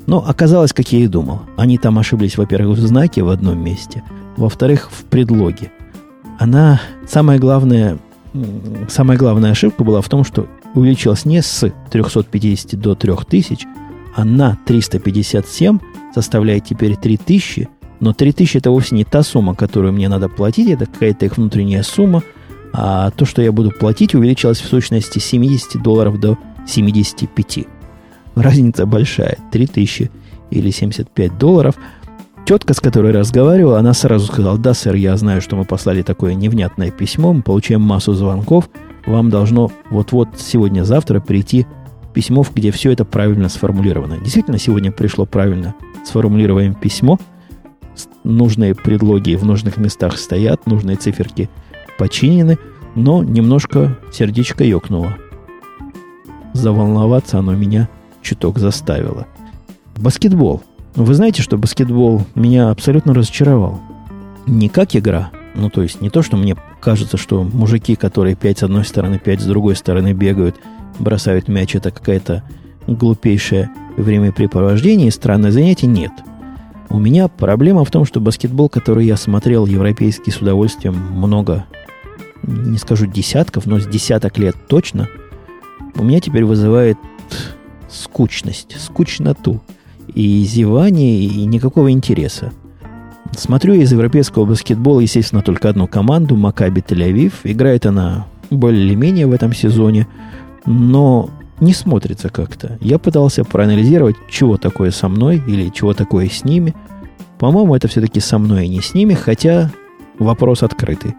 [0.05, 1.41] Но оказалось, как я и думал.
[1.57, 4.03] Они там ошиблись, во-первых, в знаке в одном месте,
[4.37, 5.71] во-вторых, в предлоге.
[6.37, 7.97] Она, самое главное,
[8.87, 13.67] самая главная ошибка была в том, что увеличилась не с 350 до 3000,
[14.15, 15.79] а на 357
[16.13, 17.69] составляет теперь 3000,
[17.99, 21.83] но 3000 это вовсе не та сумма, которую мне надо платить, это какая-то их внутренняя
[21.83, 22.23] сумма,
[22.73, 27.65] а то, что я буду платить, увеличилось в сущности с 70 долларов до 75.
[28.35, 30.11] Разница большая, 3000
[30.51, 31.75] или 75 долларов.
[32.47, 36.33] Тетка, с которой разговаривал, она сразу сказала, да, сэр, я знаю, что мы послали такое
[36.33, 38.69] невнятное письмо, мы получаем массу звонков,
[39.05, 41.67] вам должно вот-вот сегодня-завтра прийти
[42.13, 44.19] письмо, где все это правильно сформулировано.
[44.19, 47.19] Действительно, сегодня пришло правильно сформулированное письмо.
[48.23, 51.49] Нужные предлоги в нужных местах стоят, нужные циферки
[51.99, 52.57] починены,
[52.95, 55.17] но немножко сердечко ёкнуло.
[56.53, 57.89] Заволноваться оно меня
[58.21, 59.27] чуток заставило.
[59.97, 60.63] Баскетбол.
[60.97, 63.79] Вы знаете, что баскетбол меня абсолютно разочаровал.
[64.47, 68.57] Не как игра, ну, то есть не то, что мне кажется, что мужики, которые пять
[68.57, 70.55] с одной стороны, пять с другой стороны бегают,
[70.97, 72.41] бросают мяч, это какая-то
[72.87, 76.13] глупейшее времяпрепровождение и странное занятие, нет.
[76.89, 81.65] У меня проблема в том, что баскетбол, который я смотрел европейский с удовольствием много,
[82.41, 85.07] не скажу десятков, но с десяток лет точно,
[85.93, 86.97] у меня теперь вызывает
[87.87, 89.61] скучность, скучноту
[90.17, 92.51] и зевание, и никакого интереса.
[93.37, 97.33] Смотрю из европейского баскетбола, естественно, только одну команду, Макаби Тель-Авив.
[97.43, 100.07] Играет она более-менее в этом сезоне,
[100.65, 102.79] но не смотрится как-то.
[102.81, 106.73] Я пытался проанализировать, чего такое со мной или чего такое с ними.
[107.37, 109.71] По-моему, это все-таки со мной, и не с ними, хотя
[110.17, 111.13] вопрос открытый.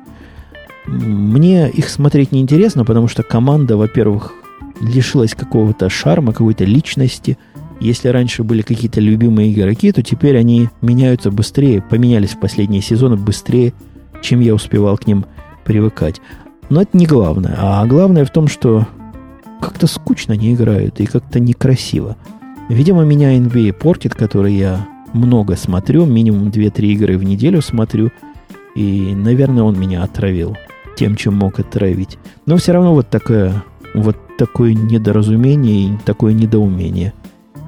[0.86, 4.32] Мне их смотреть неинтересно, потому что команда, во-первых,
[4.80, 7.38] лишилась какого-то шарма, какой-то личности.
[7.80, 13.16] Если раньше были какие-то любимые игроки, то теперь они меняются быстрее, поменялись в последние сезоны
[13.16, 13.72] быстрее,
[14.20, 15.26] чем я успевал к ним
[15.64, 16.20] привыкать.
[16.70, 17.54] Но это не главное.
[17.56, 18.86] А главное в том, что
[19.60, 22.16] как-то скучно они играют и как-то некрасиво.
[22.68, 28.10] Видимо, меня NBA портит, который я много смотрю, минимум 2-3 игры в неделю смотрю,
[28.74, 30.56] и, наверное, он меня отравил
[30.96, 32.18] тем, чем мог отравить.
[32.44, 33.62] Но все равно вот такое,
[33.94, 37.14] вот такое недоразумение и такое недоумение,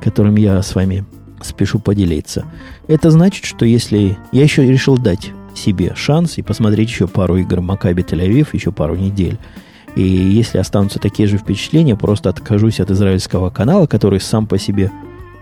[0.00, 1.04] которым я с вами
[1.42, 2.44] спешу поделиться.
[2.88, 4.18] Это значит, что если...
[4.32, 8.96] Я еще решил дать себе шанс и посмотреть еще пару игр Макаби Тель-Авив, еще пару
[8.96, 9.38] недель.
[9.96, 14.92] И если останутся такие же впечатления, просто откажусь от израильского канала, который сам по себе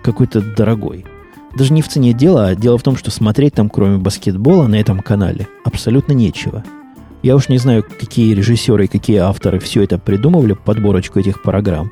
[0.02, 1.04] какой-то дорогой.
[1.56, 4.76] Даже не в цене дела, а дело в том, что смотреть там, кроме баскетбола, на
[4.76, 6.64] этом канале абсолютно нечего.
[7.22, 11.90] Я уж не знаю, какие режиссеры и какие авторы все это придумывали, подборочку этих программ.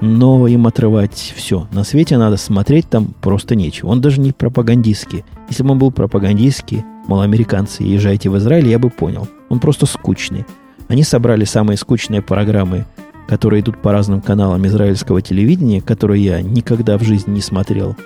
[0.00, 1.66] Но им отрывать все.
[1.72, 3.88] На свете надо смотреть там просто нечего.
[3.88, 5.24] Он даже не пропагандистский.
[5.48, 9.26] Если бы он был пропагандистский, мол, американцы, езжайте в Израиль, я бы понял.
[9.48, 10.44] Он просто скучный.
[10.88, 12.84] Они собрали самые скучные программы,
[13.26, 17.96] которые идут по разным каналам израильского телевидения, которые я никогда в жизни не смотрел.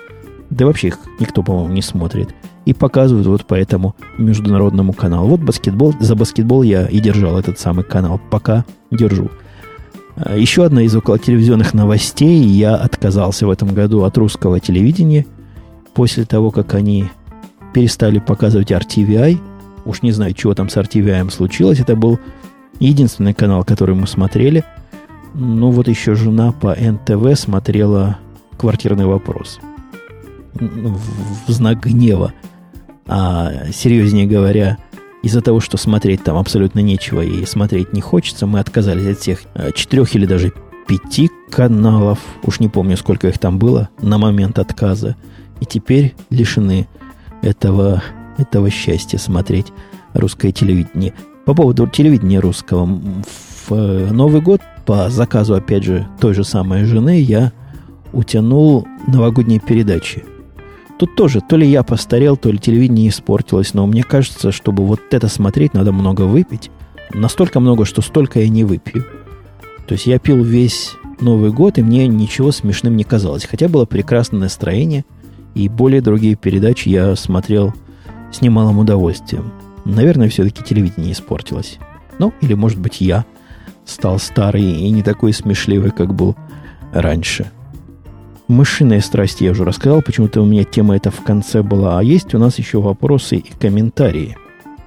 [0.49, 2.33] Да вообще их никто, по-моему, не смотрит.
[2.65, 5.29] И показывают вот по этому международному каналу.
[5.29, 8.19] Вот баскетбол, за баскетбол я и держал этот самый канал.
[8.29, 9.29] Пока держу.
[10.15, 12.43] А, еще одна из около телевизионных новостей.
[12.43, 15.25] Я отказался в этом году от русского телевидения
[15.93, 17.09] после того, как они
[17.73, 19.39] перестали показывать RTVI.
[19.85, 21.79] Уж не знаю, чего там с RTVI случилось.
[21.79, 22.19] Это был
[22.79, 24.63] единственный канал, который мы смотрели.
[25.33, 28.17] Ну вот еще жена по НТВ смотрела
[28.57, 29.59] «Квартирный вопрос»
[30.53, 32.33] в знак гнева.
[33.07, 34.77] А серьезнее говоря,
[35.23, 39.41] из-за того, что смотреть там абсолютно нечего и смотреть не хочется, мы отказались от всех
[39.53, 40.53] э, четырех или даже
[40.87, 45.15] пяти каналов, уж не помню, сколько их там было на момент отказа,
[45.59, 46.87] и теперь лишены
[47.41, 48.03] этого,
[48.37, 49.67] этого счастья смотреть
[50.13, 51.13] русское телевидение.
[51.45, 56.85] По поводу телевидения русского, в э, Новый год по заказу, опять же, той же самой
[56.85, 57.51] жены я
[58.11, 60.25] утянул новогодние передачи
[61.01, 65.01] Тут тоже, то ли я постарел, то ли телевидение испортилось, но мне кажется, чтобы вот
[65.09, 66.69] это смотреть, надо много выпить.
[67.11, 69.03] Настолько много, что столько я не выпью.
[69.87, 73.45] То есть я пил весь Новый год, и мне ничего смешным не казалось.
[73.45, 75.03] Хотя было прекрасное настроение,
[75.55, 77.73] и более другие передачи я смотрел
[78.31, 79.51] с немалым удовольствием.
[79.85, 81.79] Наверное, все-таки телевидение испортилось.
[82.19, 83.25] Ну, или, может быть, я
[83.85, 86.35] стал старый и не такой смешливый, как был
[86.93, 87.49] раньше–
[88.51, 91.99] Мышиные страсти я уже рассказал, почему-то у меня тема эта в конце была.
[91.99, 94.35] А есть у нас еще вопросы и комментарии.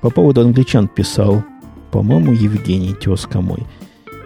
[0.02, 1.42] По поводу англичан писал,
[1.90, 3.60] по-моему, Евгений, тезка мой,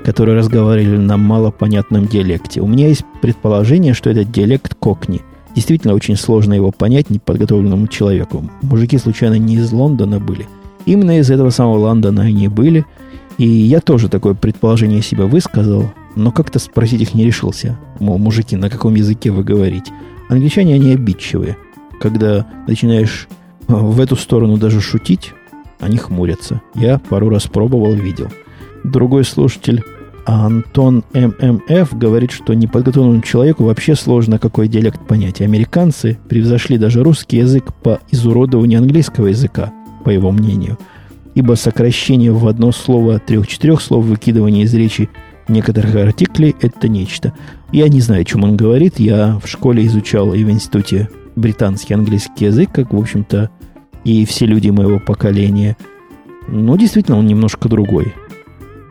[0.04, 2.60] который разговаривали на малопонятном диалекте.
[2.60, 5.20] У меня есть предположение, что этот диалект кокни.
[5.54, 8.50] Действительно, очень сложно его понять неподготовленному человеку.
[8.62, 10.48] Мужики, случайно, не из Лондона были.
[10.84, 12.84] Именно из этого самого Лондона они были.
[13.36, 17.78] И я тоже такое предположение себе высказал но как-то спросить их не решился.
[18.00, 19.92] Мол, мужики, на каком языке вы говорите?
[20.28, 21.56] Англичане, они обидчивые.
[22.00, 23.28] Когда начинаешь
[23.66, 25.32] э, в эту сторону даже шутить,
[25.80, 26.60] они хмурятся.
[26.74, 28.28] Я пару раз пробовал, видел.
[28.84, 29.82] Другой слушатель,
[30.26, 35.40] Антон ММФ, говорит, что неподготовленному человеку вообще сложно какой диалект понять.
[35.40, 39.72] Американцы превзошли даже русский язык по изуродованию английского языка,
[40.04, 40.78] по его мнению.
[41.34, 45.08] Ибо сокращение в одно слово трех-четырех слов, выкидывание из речи
[45.48, 47.32] некоторых артиклей– это нечто.
[47.72, 48.98] Я не знаю, о чем он говорит.
[48.98, 53.50] Я в школе изучал и в институте британский английский язык, как, в общем-то,
[54.04, 55.76] и все люди моего поколения.
[56.46, 58.14] Но действительно, он немножко другой.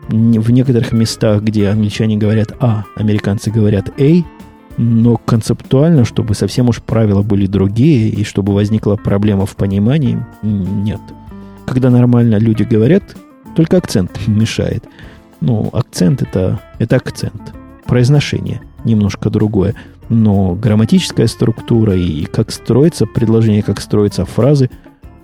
[0.08, 4.24] В некоторых местах, где англичане говорят «а», американцы говорят «эй»,
[4.78, 11.00] но концептуально, чтобы совсем уж правила были другие, и чтобы возникла проблема в понимании, нет.
[11.66, 13.16] Когда нормально люди говорят,
[13.56, 14.84] только акцент мешает–
[15.40, 17.54] ну, акцент это, это акцент.
[17.86, 19.74] Произношение немножко другое.
[20.08, 24.70] Но грамматическая структура и как строится предложение, как строятся фразы,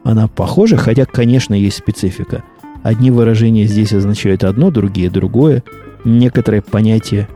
[0.02, 2.44] она похожа, хотя, конечно, есть специфика.
[2.82, 5.62] Одни выражения здесь означают одно, другие другое.
[6.04, 7.28] Некоторые понятия,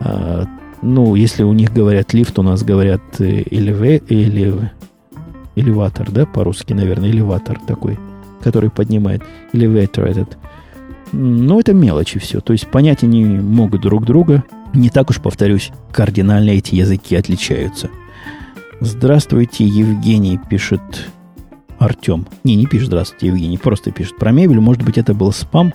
[0.00, 0.46] а,
[0.82, 4.56] ну, если у них говорят лифт, у нас говорят э, элеве, элев,
[5.54, 8.00] элеватор, да, по-русски, наверное, элеватор такой,
[8.42, 10.36] который поднимает, элеватор этот–
[11.14, 12.40] но это мелочи все.
[12.40, 14.44] То есть понять они могут друг друга.
[14.72, 17.88] Не так уж, повторюсь, кардинально эти языки отличаются.
[18.80, 20.82] Здравствуйте, Евгений, пишет
[21.78, 22.26] Артем.
[22.42, 24.60] Не, не пишет здравствуйте, Евгений, просто пишет про мебель.
[24.60, 25.72] Может быть, это был спам.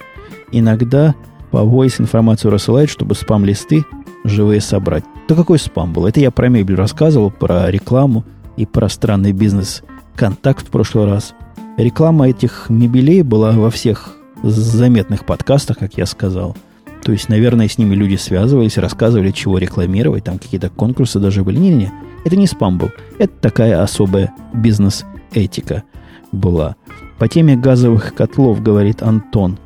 [0.51, 1.15] Иногда
[1.51, 3.85] по voice информацию рассылает, чтобы спам-листы
[4.25, 5.05] живые собрать.
[5.27, 6.05] Да какой спам был?
[6.05, 8.25] Это я про мебель рассказывал, про рекламу
[8.57, 9.83] и про странный бизнес
[10.15, 11.33] контакт в прошлый раз.
[11.77, 16.55] Реклама этих мебелей была во всех заметных подкастах, как я сказал.
[17.03, 21.57] То есть, наверное, с ними люди связывались, рассказывали, чего рекламировать, там какие-то конкурсы даже были.
[21.57, 21.91] Не-не-не,
[22.25, 22.91] это не спам был.
[23.17, 25.83] Это такая особая бизнес-этика
[26.31, 26.75] была.
[27.17, 29.57] По теме газовых котлов, говорит Антон,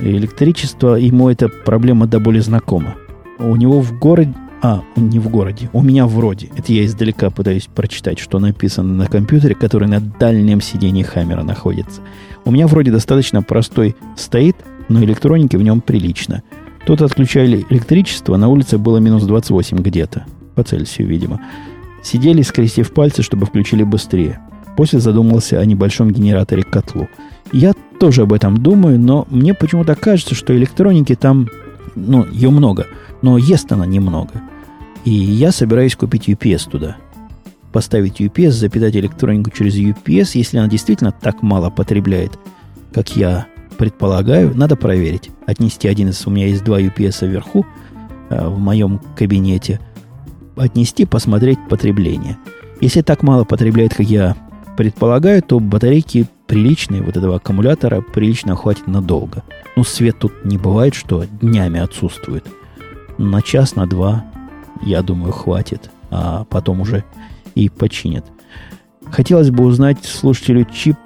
[0.00, 2.94] электричество, ему эта проблема до боли знакома.
[3.38, 4.34] У него в городе,
[4.64, 9.06] а, не в городе, у меня вроде, это я издалека пытаюсь прочитать, что написано на
[9.08, 12.00] компьютере, который на дальнем сидении Хаммера находится.
[12.46, 14.56] У меня вроде достаточно простой стоит,
[14.88, 16.42] но электроники в нем прилично.
[16.86, 21.42] Тут отключали электричество, на улице было минус 28 где-то, по Цельсию, видимо.
[22.02, 24.40] Сидели, скрестив пальцы, чтобы включили быстрее.
[24.78, 27.10] После задумался о небольшом генераторе котлу.
[27.52, 31.50] Я тоже об этом думаю, но мне почему-то кажется, что электроники там,
[31.94, 32.86] ну, ее много,
[33.20, 34.40] но ест она немного.
[35.04, 36.96] И я собираюсь купить UPS туда.
[37.72, 42.38] Поставить UPS, запитать электронику через UPS, если она действительно так мало потребляет,
[42.92, 43.46] как я
[43.76, 45.30] предполагаю, надо проверить.
[45.46, 46.26] Отнести один из...
[46.26, 47.66] У меня есть два UPS вверху
[48.30, 49.80] э, в моем кабинете.
[50.56, 52.38] Отнести, посмотреть потребление.
[52.80, 54.36] Если так мало потребляет, как я
[54.76, 59.42] предполагаю, то батарейки приличные, вот этого аккумулятора, прилично хватит надолго.
[59.76, 62.46] Ну, свет тут не бывает, что днями отсутствует.
[63.18, 64.24] На час, на два,
[64.82, 65.90] я думаю, хватит.
[66.10, 67.04] А потом уже
[67.54, 68.24] и починят.
[69.10, 70.96] Хотелось бы узнать слушателю Чип,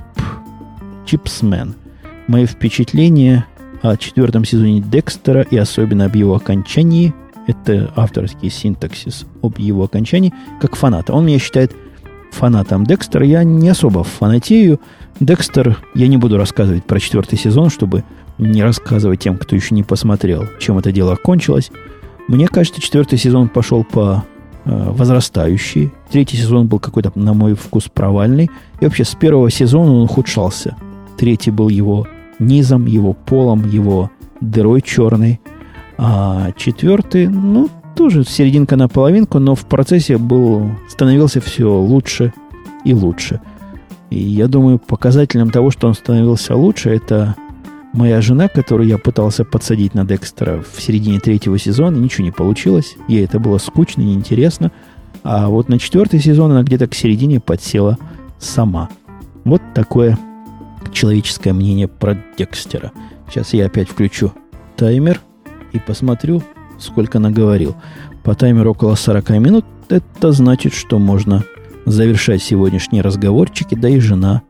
[1.07, 1.75] Чипсмен–
[2.29, 3.47] Мои впечатления
[3.81, 7.14] о четвертом сезоне Декстера и особенно об его окончании,
[7.47, 11.14] это авторский синтаксис об его окончании, как фаната.
[11.14, 11.75] Он меня считает
[12.31, 13.25] фанатом Декстера.
[13.25, 14.79] Я не особо фанатею.
[15.21, 18.05] Декстер, я не буду рассказывать про четвертый сезон, чтобы
[18.37, 21.71] не рассказывать тем, кто еще не посмотрел, чем это дело кончилось.
[22.29, 24.24] Мне кажется, четвертый сезон пошел по
[24.64, 25.91] э, возрастающей.
[26.11, 28.51] Третий сезон был какой-то, на мой вкус, провальный.
[28.81, 30.76] И вообще с первого сезона он ухудшался.
[31.16, 32.07] Третий был его
[32.39, 34.11] низом, его полом, его
[34.43, 35.41] дырой черной.
[35.97, 42.35] А четвертый, ну, тоже серединка на половинку, но в процессе был, становился все лучше
[42.85, 43.41] и лучше.
[44.11, 47.35] И я думаю, показателем того, что он становился лучше, это
[47.99, 52.96] моя жена, которую я пытался подсадить на Декстера в середине третьего сезона, ничего не получилось.
[53.09, 54.70] Ей это было скучно, неинтересно.
[55.24, 57.99] А вот на четвертый сезон она где-то к середине подсела
[58.38, 58.88] сама.
[59.44, 60.16] Вот такое
[60.92, 62.92] человеческое мнение про Декстера.
[63.28, 64.32] Сейчас я опять включу
[64.76, 65.20] таймер
[65.72, 66.42] и посмотрю,
[66.78, 67.74] сколько наговорил.
[68.22, 69.64] По таймеру около 40 минут.
[69.88, 71.44] Это значит, что можно
[71.84, 74.42] завершать сегодняшние разговорчики, да и жена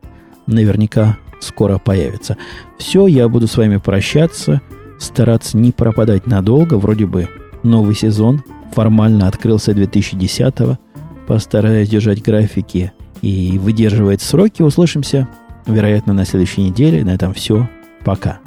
[0.46, 2.36] наверняка скоро появится.
[2.78, 4.60] Все, я буду с вами прощаться,
[4.98, 6.74] стараться не пропадать надолго.
[6.74, 7.28] Вроде бы
[7.62, 10.78] новый сезон формально открылся 2010-го.
[11.26, 14.62] Постараюсь держать графики и выдерживать сроки.
[14.62, 15.28] Услышимся
[15.66, 17.04] вероятно, на следующей неделе.
[17.04, 17.68] На этом все.
[18.04, 18.38] Пока.